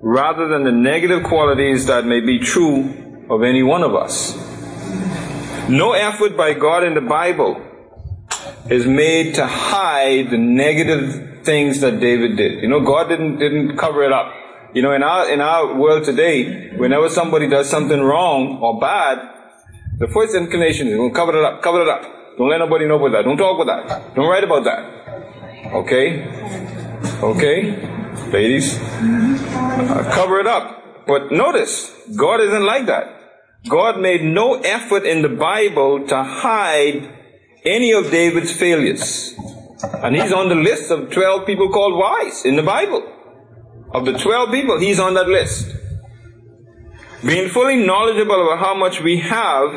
rather 0.00 0.48
than 0.48 0.64
the 0.64 0.72
negative 0.72 1.24
qualities 1.24 1.86
that 1.86 2.04
may 2.04 2.20
be 2.20 2.38
true 2.38 3.26
of 3.30 3.42
any 3.42 3.62
one 3.62 3.82
of 3.82 3.94
us. 3.94 4.36
No 5.68 5.92
effort 5.92 6.36
by 6.36 6.52
God 6.52 6.84
in 6.84 6.94
the 6.94 7.00
Bible 7.00 7.60
is 8.70 8.86
made 8.86 9.34
to 9.34 9.46
hide 9.46 10.30
the 10.30 10.38
negative 10.38 11.44
things 11.44 11.80
that 11.80 12.00
David 12.00 12.36
did. 12.36 12.62
You 12.62 12.68
know, 12.68 12.80
God 12.80 13.08
didn't 13.08 13.38
didn't 13.38 13.76
cover 13.76 14.02
it 14.02 14.12
up. 14.12 14.32
You 14.74 14.82
know, 14.82 14.92
in 14.92 15.02
our 15.02 15.30
in 15.30 15.40
our 15.40 15.74
world 15.74 16.04
today, 16.04 16.70
whenever 16.76 17.08
somebody 17.08 17.48
does 17.48 17.70
something 17.70 18.00
wrong 18.00 18.58
or 18.60 18.80
bad, 18.80 19.18
the 19.98 20.08
first 20.08 20.34
inclination 20.34 20.88
is, 20.88 20.98
"Well, 20.98 21.10
cover 21.10 21.38
it 21.38 21.44
up, 21.44 21.62
cover 21.62 21.82
it 21.82 21.88
up. 21.88 22.02
Don't 22.36 22.48
let 22.48 22.58
nobody 22.58 22.86
know 22.86 22.96
about 22.96 23.12
that. 23.12 23.24
Don't 23.24 23.36
talk 23.36 23.60
about 23.60 23.88
that. 23.88 24.14
Don't 24.14 24.28
write 24.28 24.44
about 24.44 24.64
that." 24.64 24.82
Okay, 25.72 26.26
okay, 27.22 27.60
ladies, 28.32 28.78
uh, 28.78 30.10
cover 30.14 30.40
it 30.40 30.46
up. 30.46 31.06
But 31.06 31.32
notice, 31.32 31.92
God 32.16 32.40
isn't 32.40 32.64
like 32.64 32.86
that. 32.86 33.04
God 33.68 34.00
made 34.00 34.22
no 34.22 34.54
effort 34.60 35.04
in 35.04 35.22
the 35.22 35.28
Bible 35.28 36.06
to 36.08 36.22
hide 36.22 37.10
any 37.64 37.92
of 37.92 38.10
David's 38.10 38.52
failures. 38.52 39.34
And 39.82 40.14
he's 40.14 40.32
on 40.32 40.48
the 40.48 40.54
list 40.54 40.90
of 40.90 41.10
12 41.10 41.46
people 41.46 41.68
called 41.70 41.98
wise 41.98 42.44
in 42.44 42.56
the 42.56 42.62
Bible. 42.62 43.10
Of 43.92 44.04
the 44.04 44.12
12 44.12 44.50
people, 44.50 44.78
he's 44.80 44.98
on 44.98 45.14
that 45.14 45.28
list. 45.28 45.74
Being 47.24 47.48
fully 47.48 47.76
knowledgeable 47.76 48.46
about 48.46 48.58
how 48.58 48.74
much 48.74 49.00
we 49.00 49.18
have, 49.20 49.70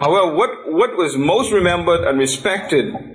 however, 0.00 0.34
what, 0.34 0.72
what 0.72 0.96
was 0.96 1.16
most 1.16 1.52
remembered 1.52 2.04
and 2.04 2.18
respected, 2.18 3.13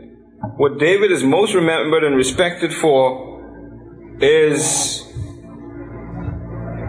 what 0.59 0.77
David 0.77 1.09
is 1.09 1.23
most 1.23 1.53
remembered 1.53 2.03
and 2.03 2.17
respected 2.17 2.73
for 2.73 4.17
is 4.19 5.05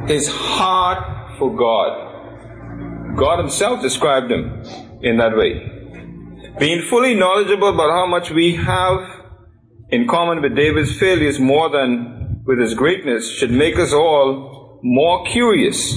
his 0.09 0.27
heart 0.27 1.39
for 1.39 1.55
God. 1.57 3.17
God 3.17 3.39
himself 3.39 3.81
described 3.81 4.29
him 4.33 4.65
in 5.03 5.19
that 5.19 5.37
way. 5.37 5.53
Being 6.59 6.83
fully 6.83 7.15
knowledgeable 7.15 7.69
about 7.69 7.91
how 7.91 8.07
much 8.07 8.33
we 8.33 8.57
have 8.57 9.09
in 9.91 10.09
common 10.09 10.43
with 10.43 10.57
David's 10.57 10.99
failures 10.99 11.39
more 11.39 11.71
than 11.71 12.43
with 12.45 12.59
his 12.59 12.75
greatness 12.75 13.31
should 13.31 13.53
make 13.53 13.79
us 13.79 13.93
all 13.93 14.81
more 14.83 15.25
curious 15.27 15.97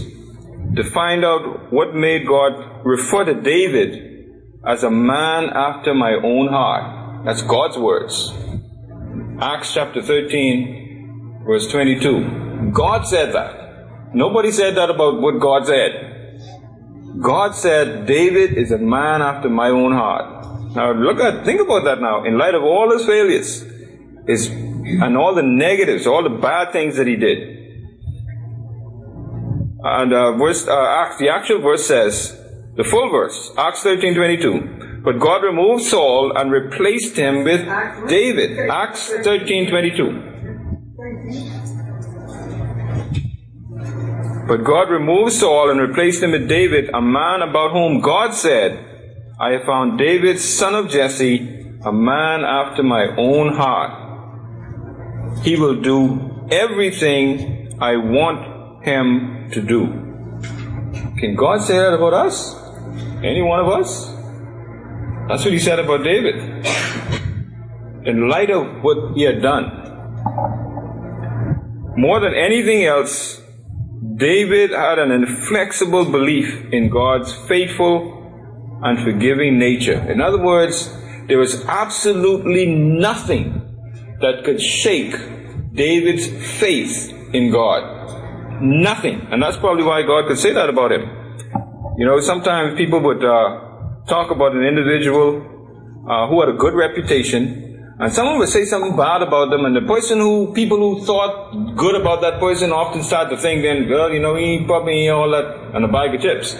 to 0.75 0.83
find 0.83 1.25
out 1.25 1.73
what 1.73 1.95
made 1.95 2.27
God 2.27 2.85
refer 2.85 3.25
to 3.25 3.41
David 3.41 3.99
as 4.63 4.83
a 4.83 4.91
man 4.91 5.45
after 5.45 5.95
my 5.95 6.13
own 6.13 6.49
heart. 6.49 7.02
That's 7.25 7.41
God's 7.41 7.77
words. 7.77 8.33
Acts 9.39 9.73
chapter 9.73 10.01
13, 10.01 11.43
verse 11.45 11.71
22. 11.71 12.71
God 12.73 13.07
said 13.07 13.33
that. 13.33 14.13
Nobody 14.13 14.51
said 14.51 14.75
that 14.75 14.89
about 14.89 15.21
what 15.21 15.39
God 15.39 15.65
said. 15.65 16.41
God 17.21 17.55
said, 17.55 18.05
David 18.05 18.57
is 18.57 18.71
a 18.71 18.77
man 18.77 19.21
after 19.21 19.49
my 19.49 19.69
own 19.69 19.93
heart. 19.93 20.75
Now 20.75 20.91
look 20.91 21.19
at, 21.19 21.45
think 21.45 21.61
about 21.61 21.85
that 21.85 22.01
now. 22.01 22.25
In 22.25 22.37
light 22.37 22.55
of 22.55 22.63
all 22.63 22.91
his 22.91 23.05
failures, 23.05 23.63
his, 24.27 24.47
and 24.49 25.15
all 25.15 25.33
the 25.33 25.43
negatives, 25.43 26.05
all 26.05 26.23
the 26.23 26.41
bad 26.41 26.73
things 26.73 26.97
that 26.97 27.07
he 27.07 27.15
did. 27.15 27.37
And 29.81 30.13
uh, 30.13 30.33
verse, 30.37 30.67
uh, 30.67 31.15
the 31.19 31.29
actual 31.29 31.61
verse 31.61 31.87
says, 31.87 32.37
the 32.75 32.83
full 32.83 33.09
verse, 33.11 33.51
Acts 33.57 33.83
13, 33.83 34.15
22. 34.15 34.82
But 35.03 35.19
God 35.19 35.43
removed 35.43 35.83
Saul 35.83 36.31
and 36.35 36.49
replaced 36.51 37.17
him 37.17 37.43
with 37.43 37.67
David. 38.07 38.69
Acts 38.69 39.09
13, 39.09 39.69
22. 39.69 40.29
But 44.47 44.63
God 44.63 44.89
removed 44.89 45.33
Saul 45.33 45.71
and 45.71 45.79
replaced 45.79 46.23
him 46.23 46.31
with 46.31 46.47
David, 46.47 46.89
a 46.93 47.01
man 47.01 47.41
about 47.41 47.71
whom 47.71 47.99
God 48.01 48.33
said, 48.33 48.79
I 49.39 49.51
have 49.51 49.63
found 49.63 49.97
David, 49.97 50.39
son 50.39 50.75
of 50.75 50.89
Jesse, 50.89 51.79
a 51.83 51.91
man 51.91 52.45
after 52.45 52.83
my 52.83 53.07
own 53.17 53.55
heart. 53.55 53.91
He 55.43 55.55
will 55.57 55.81
do 55.81 56.47
everything 56.51 57.77
I 57.81 57.97
want 57.97 58.85
him 58.85 59.49
to 59.51 59.61
do. 59.61 59.87
Can 61.19 61.35
God 61.35 61.61
say 61.61 61.77
that 61.77 61.93
about 61.93 62.13
us? 62.13 62.55
Any 63.23 63.41
one 63.41 63.59
of 63.59 63.67
us? 63.67 64.12
That's 65.27 65.43
what 65.45 65.53
he 65.53 65.59
said 65.59 65.79
about 65.79 66.03
David. 66.03 66.35
In 68.05 68.27
light 68.27 68.49
of 68.49 68.83
what 68.83 69.15
he 69.15 69.23
had 69.23 69.41
done. 69.41 69.65
More 71.95 72.19
than 72.19 72.33
anything 72.33 72.85
else, 72.85 73.41
David 74.17 74.71
had 74.71 74.99
an 74.99 75.11
inflexible 75.11 76.11
belief 76.11 76.65
in 76.73 76.89
God's 76.89 77.33
faithful 77.47 78.79
and 78.83 78.99
forgiving 78.99 79.57
nature. 79.57 79.99
In 80.11 80.19
other 80.19 80.43
words, 80.43 80.93
there 81.27 81.39
was 81.39 81.63
absolutely 81.65 82.65
nothing 82.65 83.61
that 84.19 84.43
could 84.43 84.61
shake 84.61 85.15
David's 85.73 86.27
faith 86.59 87.13
in 87.33 87.51
God. 87.51 88.61
Nothing. 88.61 89.27
And 89.31 89.41
that's 89.41 89.57
probably 89.57 89.83
why 89.83 90.01
God 90.01 90.27
could 90.27 90.37
say 90.37 90.53
that 90.53 90.69
about 90.69 90.91
him. 90.91 91.09
You 91.97 92.05
know, 92.05 92.19
sometimes 92.19 92.75
people 92.77 92.99
would 93.01 93.23
uh, 93.23 93.72
talk 94.07 94.31
about 94.31 94.53
an 94.53 94.63
individual 94.63 95.41
uh, 96.09 96.27
who 96.27 96.39
had 96.41 96.49
a 96.49 96.57
good 96.57 96.73
reputation, 96.73 97.95
and 97.99 98.11
someone 98.11 98.39
would 98.39 98.49
say 98.49 98.65
something 98.65 98.95
bad 98.97 99.21
about 99.21 99.49
them, 99.49 99.65
and 99.65 99.75
the 99.75 99.81
person 99.81 100.19
who, 100.19 100.53
people 100.53 100.77
who 100.77 101.05
thought 101.05 101.75
good 101.77 101.95
about 101.95 102.21
that 102.21 102.39
person 102.39 102.71
often 102.71 103.03
start 103.03 103.29
to 103.29 103.37
think 103.37 103.61
then, 103.61 103.87
well, 103.89 104.11
you 104.11 104.19
know, 104.19 104.35
he 104.35 104.63
probably 104.65 105.03
ain't 105.03 105.11
all 105.11 105.29
that, 105.31 105.75
and 105.75 105.85
a 105.85 105.87
bag 105.87 106.15
of 106.15 106.21
chips. 106.21 106.55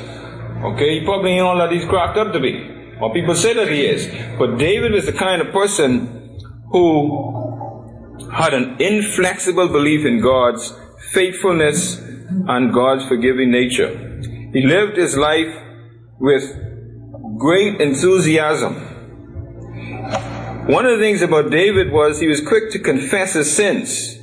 Okay, 0.64 1.00
he 1.00 1.06
probably 1.06 1.32
ain't 1.32 1.42
all 1.42 1.58
that 1.58 1.72
he's 1.72 1.86
cracked 1.86 2.18
up 2.18 2.32
to 2.34 2.40
be. 2.40 2.70
Or 3.02 3.12
people 3.12 3.36
say 3.36 3.54
that 3.54 3.68
he 3.68 3.86
is. 3.86 4.08
But 4.38 4.58
David 4.58 4.96
is 4.96 5.06
the 5.06 5.14
kind 5.14 5.42
of 5.42 5.52
person 5.52 6.38
who 6.72 8.30
had 8.32 8.54
an 8.54 8.78
inflexible 8.80 9.68
belief 9.68 10.06
in 10.06 10.22
God's 10.22 10.74
faithfulness 11.12 11.98
and 11.98 12.74
God's 12.74 13.06
forgiving 13.08 13.52
nature. 13.52 14.22
He 14.54 14.62
lived 14.62 14.98
his 14.98 15.18
life 15.18 15.54
with 16.20 16.44
great 17.44 17.82
enthusiasm 17.82 18.74
one 20.66 20.86
of 20.86 20.98
the 20.98 21.04
things 21.04 21.22
about 21.22 21.52
David 21.52 21.92
was 21.92 22.22
he 22.22 22.28
was 22.28 22.40
quick 22.40 22.72
to 22.72 22.80
confess 22.80 23.34
his 23.34 23.54
sins. 23.54 24.18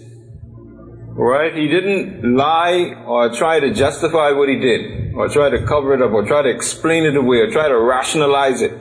Right? 1.08 1.54
He 1.54 1.68
didn't 1.68 2.34
lie 2.34 2.94
or 3.06 3.28
try 3.28 3.60
to 3.60 3.74
justify 3.74 4.30
what 4.30 4.48
he 4.48 4.56
did, 4.56 5.12
or 5.14 5.28
try 5.28 5.50
to 5.50 5.66
cover 5.66 5.92
it 5.92 6.00
up, 6.00 6.12
or 6.12 6.26
try 6.26 6.40
to 6.40 6.48
explain 6.48 7.04
it 7.04 7.14
away, 7.14 7.40
or 7.40 7.50
try 7.50 7.68
to 7.68 7.78
rationalize 7.78 8.62
it. 8.62 8.72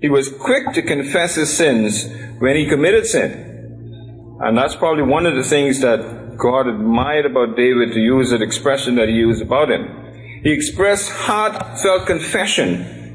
He 0.00 0.08
was 0.08 0.30
quick 0.30 0.72
to 0.72 0.80
confess 0.80 1.34
his 1.34 1.54
sins 1.54 2.08
when 2.38 2.56
he 2.56 2.66
committed 2.66 3.04
sin. 3.04 4.38
And 4.40 4.56
that's 4.56 4.74
probably 4.74 5.02
one 5.02 5.26
of 5.26 5.34
the 5.34 5.44
things 5.44 5.80
that 5.82 6.38
God 6.38 6.66
admired 6.66 7.26
about 7.26 7.56
David 7.56 7.92
to 7.92 8.00
use 8.00 8.30
that 8.30 8.40
expression 8.40 8.94
that 8.94 9.08
he 9.08 9.16
used 9.16 9.42
about 9.42 9.70
him. 9.70 10.40
He 10.42 10.50
expressed 10.50 11.10
heartfelt 11.10 12.06
confession 12.06 13.05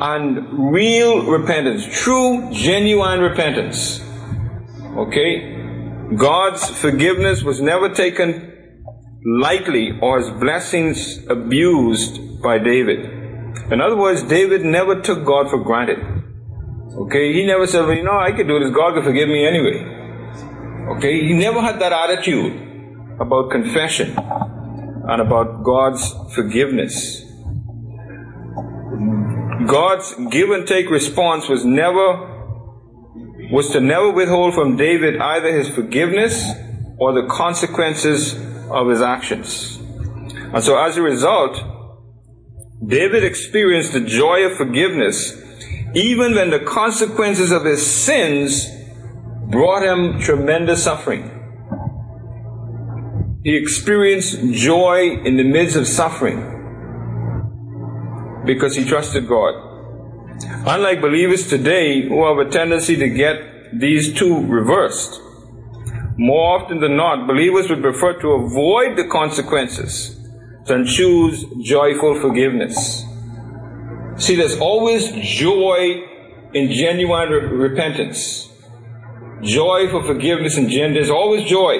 and 0.00 0.72
real 0.72 1.26
repentance, 1.26 1.86
true, 1.86 2.48
genuine 2.52 3.20
repentance. 3.20 4.00
Okay? 4.96 5.58
God's 6.16 6.68
forgiveness 6.70 7.42
was 7.42 7.60
never 7.60 7.90
taken 7.90 8.50
lightly 9.24 9.98
or 10.00 10.20
his 10.20 10.30
blessings 10.30 11.24
abused 11.28 12.42
by 12.42 12.58
David. 12.58 13.00
In 13.70 13.80
other 13.80 13.96
words, 13.96 14.22
David 14.22 14.64
never 14.64 15.00
took 15.02 15.24
God 15.24 15.50
for 15.50 15.62
granted. 15.62 15.98
Okay? 17.02 17.34
He 17.34 17.44
never 17.44 17.66
said, 17.66 17.82
well, 17.86 17.94
you 17.94 18.02
know, 18.02 18.18
I 18.18 18.32
could 18.32 18.48
do 18.48 18.58
this. 18.58 18.74
God 18.74 18.94
could 18.94 19.04
forgive 19.04 19.28
me 19.28 19.46
anyway. 19.46 19.84
Okay? 20.96 21.20
He 21.20 21.34
never 21.34 21.60
had 21.60 21.78
that 21.80 21.92
attitude 21.92 23.18
about 23.20 23.50
confession 23.50 24.16
and 24.16 25.20
about 25.20 25.62
God's 25.62 26.14
forgiveness. 26.34 27.29
God's 29.66 30.14
give 30.30 30.50
and 30.50 30.66
take 30.66 30.90
response 30.90 31.48
was 31.48 31.64
never 31.64 32.28
was 33.50 33.70
to 33.70 33.80
never 33.80 34.10
withhold 34.10 34.54
from 34.54 34.76
David 34.76 35.20
either 35.20 35.52
his 35.52 35.68
forgiveness 35.68 36.48
or 36.98 37.12
the 37.12 37.26
consequences 37.26 38.34
of 38.70 38.88
his 38.88 39.02
actions. 39.02 39.76
And 39.76 40.62
so 40.62 40.78
as 40.78 40.96
a 40.96 41.02
result, 41.02 41.58
David 42.86 43.24
experienced 43.24 43.92
the 43.92 44.00
joy 44.00 44.44
of 44.46 44.56
forgiveness 44.56 45.36
even 45.94 46.36
when 46.36 46.50
the 46.50 46.60
consequences 46.60 47.50
of 47.50 47.64
his 47.64 47.84
sins 47.84 48.68
brought 49.50 49.82
him 49.82 50.20
tremendous 50.20 50.84
suffering. 50.84 51.38
He 53.42 53.56
experienced 53.56 54.38
joy 54.52 55.20
in 55.24 55.36
the 55.36 55.42
midst 55.42 55.76
of 55.76 55.88
suffering 55.88 56.59
because 58.44 58.76
he 58.76 58.84
trusted 58.84 59.28
God. 59.28 59.54
Unlike 60.66 61.00
believers 61.00 61.48
today 61.48 62.08
who 62.08 62.24
have 62.26 62.38
a 62.38 62.50
tendency 62.50 62.96
to 62.96 63.08
get 63.08 63.78
these 63.78 64.12
two 64.12 64.46
reversed, 64.46 65.20
more 66.16 66.60
often 66.60 66.80
than 66.80 66.96
not, 66.96 67.26
believers 67.26 67.68
would 67.70 67.82
prefer 67.82 68.18
to 68.20 68.28
avoid 68.32 68.96
the 68.96 69.08
consequences 69.10 70.18
than 70.66 70.86
choose 70.86 71.44
joyful 71.62 72.20
forgiveness. 72.20 73.04
See, 74.16 74.36
there's 74.36 74.58
always 74.58 75.10
joy 75.12 76.06
in 76.52 76.70
genuine 76.72 77.30
re- 77.30 77.68
repentance. 77.68 78.50
Joy 79.42 79.88
for 79.90 80.04
forgiveness 80.04 80.58
and 80.58 80.68
gen- 80.68 80.92
there's 80.92 81.08
always 81.08 81.48
joy. 81.48 81.78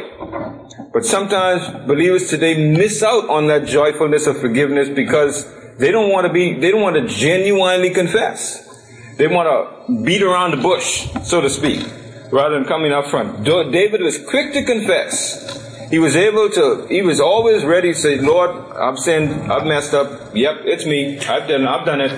But 0.92 1.04
sometimes 1.04 1.86
believers 1.86 2.30
today 2.30 2.72
miss 2.72 3.02
out 3.02 3.28
on 3.28 3.46
that 3.48 3.66
joyfulness 3.66 4.26
of 4.26 4.40
forgiveness 4.40 4.88
because 4.88 5.44
they 5.80 5.90
don't 5.90 6.10
want 6.10 6.26
to 6.26 6.32
be, 6.32 6.60
they 6.60 6.70
don't 6.70 6.82
want 6.82 6.96
to 6.96 7.06
genuinely 7.08 7.90
confess. 7.90 8.68
They 9.16 9.26
want 9.26 9.48
to 9.48 10.02
beat 10.04 10.22
around 10.22 10.50
the 10.50 10.58
bush, 10.58 11.08
so 11.24 11.40
to 11.40 11.48
speak, 11.48 11.86
rather 12.30 12.54
than 12.54 12.66
coming 12.66 12.92
up 12.92 13.06
front. 13.06 13.44
David 13.44 14.02
was 14.02 14.18
quick 14.28 14.52
to 14.52 14.62
confess. 14.62 15.88
He 15.90 15.98
was 15.98 16.16
able 16.16 16.50
to, 16.50 16.86
he 16.88 17.00
was 17.00 17.18
always 17.18 17.64
ready 17.64 17.94
to 17.94 17.98
say, 17.98 18.18
Lord, 18.20 18.50
I've 18.76 18.98
sinned, 18.98 19.50
I've 19.50 19.66
messed 19.66 19.94
up. 19.94 20.34
Yep, 20.34 20.56
it's 20.64 20.84
me. 20.84 21.18
I've 21.18 21.48
done, 21.48 21.66
I've 21.66 21.86
done 21.86 22.02
it. 22.02 22.12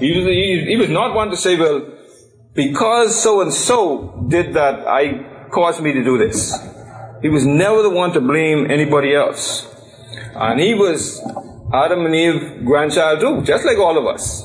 He 0.00 0.16
was, 0.16 0.26
he, 0.26 0.64
he 0.68 0.76
was 0.76 0.90
not 0.90 1.14
one 1.14 1.30
to 1.30 1.36
say, 1.36 1.56
well, 1.56 1.86
because 2.54 3.22
so 3.22 3.40
and 3.40 3.54
so 3.54 4.26
did 4.28 4.54
that, 4.54 4.86
I 4.86 5.46
caused 5.50 5.80
me 5.80 5.92
to 5.92 6.02
do 6.02 6.18
this. 6.18 6.58
He 7.22 7.28
was 7.28 7.46
never 7.46 7.82
the 7.82 7.90
one 7.90 8.12
to 8.14 8.20
blame 8.20 8.68
anybody 8.68 9.14
else. 9.14 9.66
And 10.34 10.58
he 10.58 10.74
was 10.74 11.22
Adam 11.72 12.04
and 12.04 12.14
Eve 12.14 12.64
grandchild 12.64 13.20
too, 13.20 13.42
just 13.42 13.64
like 13.64 13.78
all 13.78 13.96
of 13.96 14.06
us. 14.06 14.44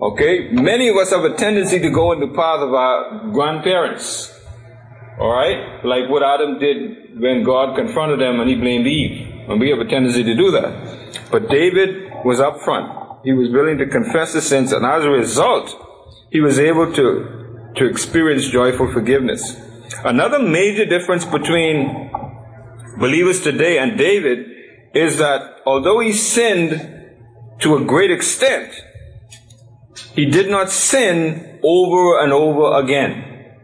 Okay? 0.00 0.50
Many 0.52 0.88
of 0.88 0.96
us 0.96 1.10
have 1.10 1.24
a 1.24 1.34
tendency 1.34 1.78
to 1.80 1.90
go 1.90 2.12
in 2.12 2.20
the 2.20 2.28
path 2.28 2.60
of 2.60 2.74
our 2.74 3.30
grandparents. 3.32 4.32
Alright? 5.18 5.84
Like 5.84 6.10
what 6.10 6.22
Adam 6.22 6.58
did 6.58 7.18
when 7.18 7.42
God 7.42 7.74
confronted 7.74 8.20
them 8.20 8.40
and 8.40 8.50
he 8.50 8.56
blamed 8.56 8.86
Eve. 8.86 9.48
And 9.48 9.58
we 9.58 9.70
have 9.70 9.78
a 9.78 9.86
tendency 9.86 10.22
to 10.24 10.34
do 10.34 10.50
that. 10.50 11.30
But 11.30 11.48
David 11.48 12.10
was 12.24 12.38
up 12.38 12.60
front. 12.60 13.24
He 13.24 13.32
was 13.32 13.48
willing 13.50 13.78
to 13.78 13.86
confess 13.86 14.34
his 14.34 14.46
sins 14.46 14.72
and 14.72 14.84
as 14.84 15.04
a 15.04 15.10
result, 15.10 15.74
he 16.30 16.40
was 16.40 16.58
able 16.58 16.92
to, 16.92 17.72
to 17.76 17.86
experience 17.86 18.50
joyful 18.50 18.92
forgiveness. 18.92 19.56
Another 20.04 20.38
major 20.38 20.84
difference 20.84 21.24
between 21.24 22.10
believers 22.98 23.40
today 23.40 23.78
and 23.78 23.96
David 23.96 24.55
is 24.96 25.18
that 25.18 25.60
although 25.66 26.00
he 26.00 26.12
sinned 26.12 27.14
to 27.60 27.76
a 27.76 27.84
great 27.84 28.10
extent, 28.10 28.72
he 30.14 30.24
did 30.24 30.50
not 30.50 30.70
sin 30.70 31.60
over 31.62 32.20
and 32.20 32.32
over 32.32 32.78
again. 32.78 33.54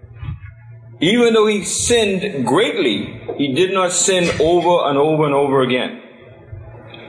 Even 1.00 1.32
though 1.32 1.46
he 1.46 1.64
sinned 1.64 2.46
greatly, 2.46 3.20
he 3.36 3.54
did 3.54 3.72
not 3.72 3.92
sin 3.92 4.24
over 4.40 4.88
and 4.88 4.98
over 4.98 5.24
and 5.24 5.34
over 5.34 5.62
again. 5.62 6.02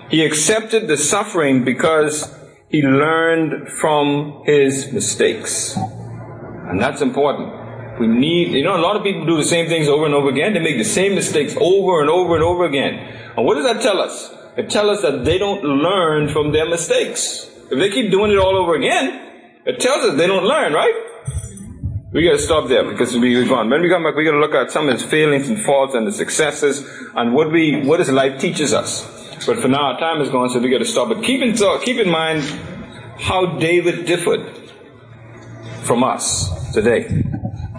He 0.10 0.26
accepted 0.26 0.88
the 0.88 0.98
suffering 0.98 1.64
because 1.66 2.34
he 2.70 2.82
learned 2.82 3.70
from 3.70 4.44
his 4.46 4.92
mistakes. 4.92 5.76
And 5.76 6.82
that's 6.82 7.02
important. 7.02 8.00
We 8.00 8.08
need, 8.08 8.52
you 8.52 8.64
know, 8.64 8.76
a 8.76 8.82
lot 8.82 8.96
of 8.96 9.04
people 9.04 9.26
do 9.26 9.38
the 9.38 9.44
same 9.44 9.68
things 9.68 9.88
over 9.88 10.06
and 10.06 10.14
over 10.14 10.30
again. 10.30 10.54
They 10.54 10.60
make 10.60 10.78
the 10.78 10.84
same 10.84 11.14
mistakes 11.14 11.56
over 11.60 12.02
and 12.02 12.10
over 12.10 12.36
and 12.36 12.44
over 12.44 12.66
again. 12.66 13.23
And 13.36 13.46
what 13.46 13.56
does 13.56 13.66
that 13.66 13.82
tell 13.82 14.00
us? 14.00 14.34
It 14.56 14.70
tells 14.70 14.98
us 14.98 15.02
that 15.02 15.26
they 15.26 15.38
don't 15.38 15.64
learn 15.64 16.30
from 16.30 16.52
their 16.52 16.70
mistakes. 16.70 17.50
If 17.72 17.80
they 17.80 17.90
keep 17.90 18.12
doing 18.12 18.32
it 18.32 18.38
all 18.38 18.56
over 18.56 18.76
again, 18.76 19.60
it 19.66 19.80
tells 19.80 20.06
us 20.06 20.18
they 20.18 20.28
don't 20.28 20.44
learn, 20.46 20.74
right? 20.74 20.94
We 22.12 22.24
gotta 22.24 22.38
stop 22.38 22.68
there 22.68 22.84
because 22.84 23.16
we, 23.16 23.36
we've 23.36 23.50
gone. 23.50 23.72
When 23.72 23.82
we 23.82 23.90
come 23.90 24.04
back, 24.04 24.16
we 24.16 24.24
gotta 24.24 24.38
look 24.38 24.54
at 24.54 24.72
some 24.72 24.88
of 24.88 24.94
his 24.94 25.04
failings 25.04 25.50
and 25.50 25.60
faults 25.66 25.96
and 25.96 26.06
the 26.06 26.12
successes 26.12 26.88
and 27.16 27.34
what 27.34 27.52
we, 27.52 27.82
what 27.82 28.00
his 28.00 28.12
life 28.12 28.40
teaches 28.40 28.72
us. 28.72 29.04
But 29.48 29.60
for 29.60 29.68
now, 29.68 29.94
our 29.94 30.00
time 30.00 30.22
is 30.22 30.30
gone, 30.30 30.50
so 30.52 30.60
we 30.60 30.70
gotta 30.70 30.86
stop. 30.86 31.10
But 31.10 31.24
keep 31.24 31.42
in, 31.42 31.56
keep 31.84 31.98
in 31.98 32.10
mind 32.10 32.44
how 33.20 33.58
David 33.58 34.06
differed 34.06 34.46
from 35.84 36.04
us 36.04 36.72
today. 36.72 37.24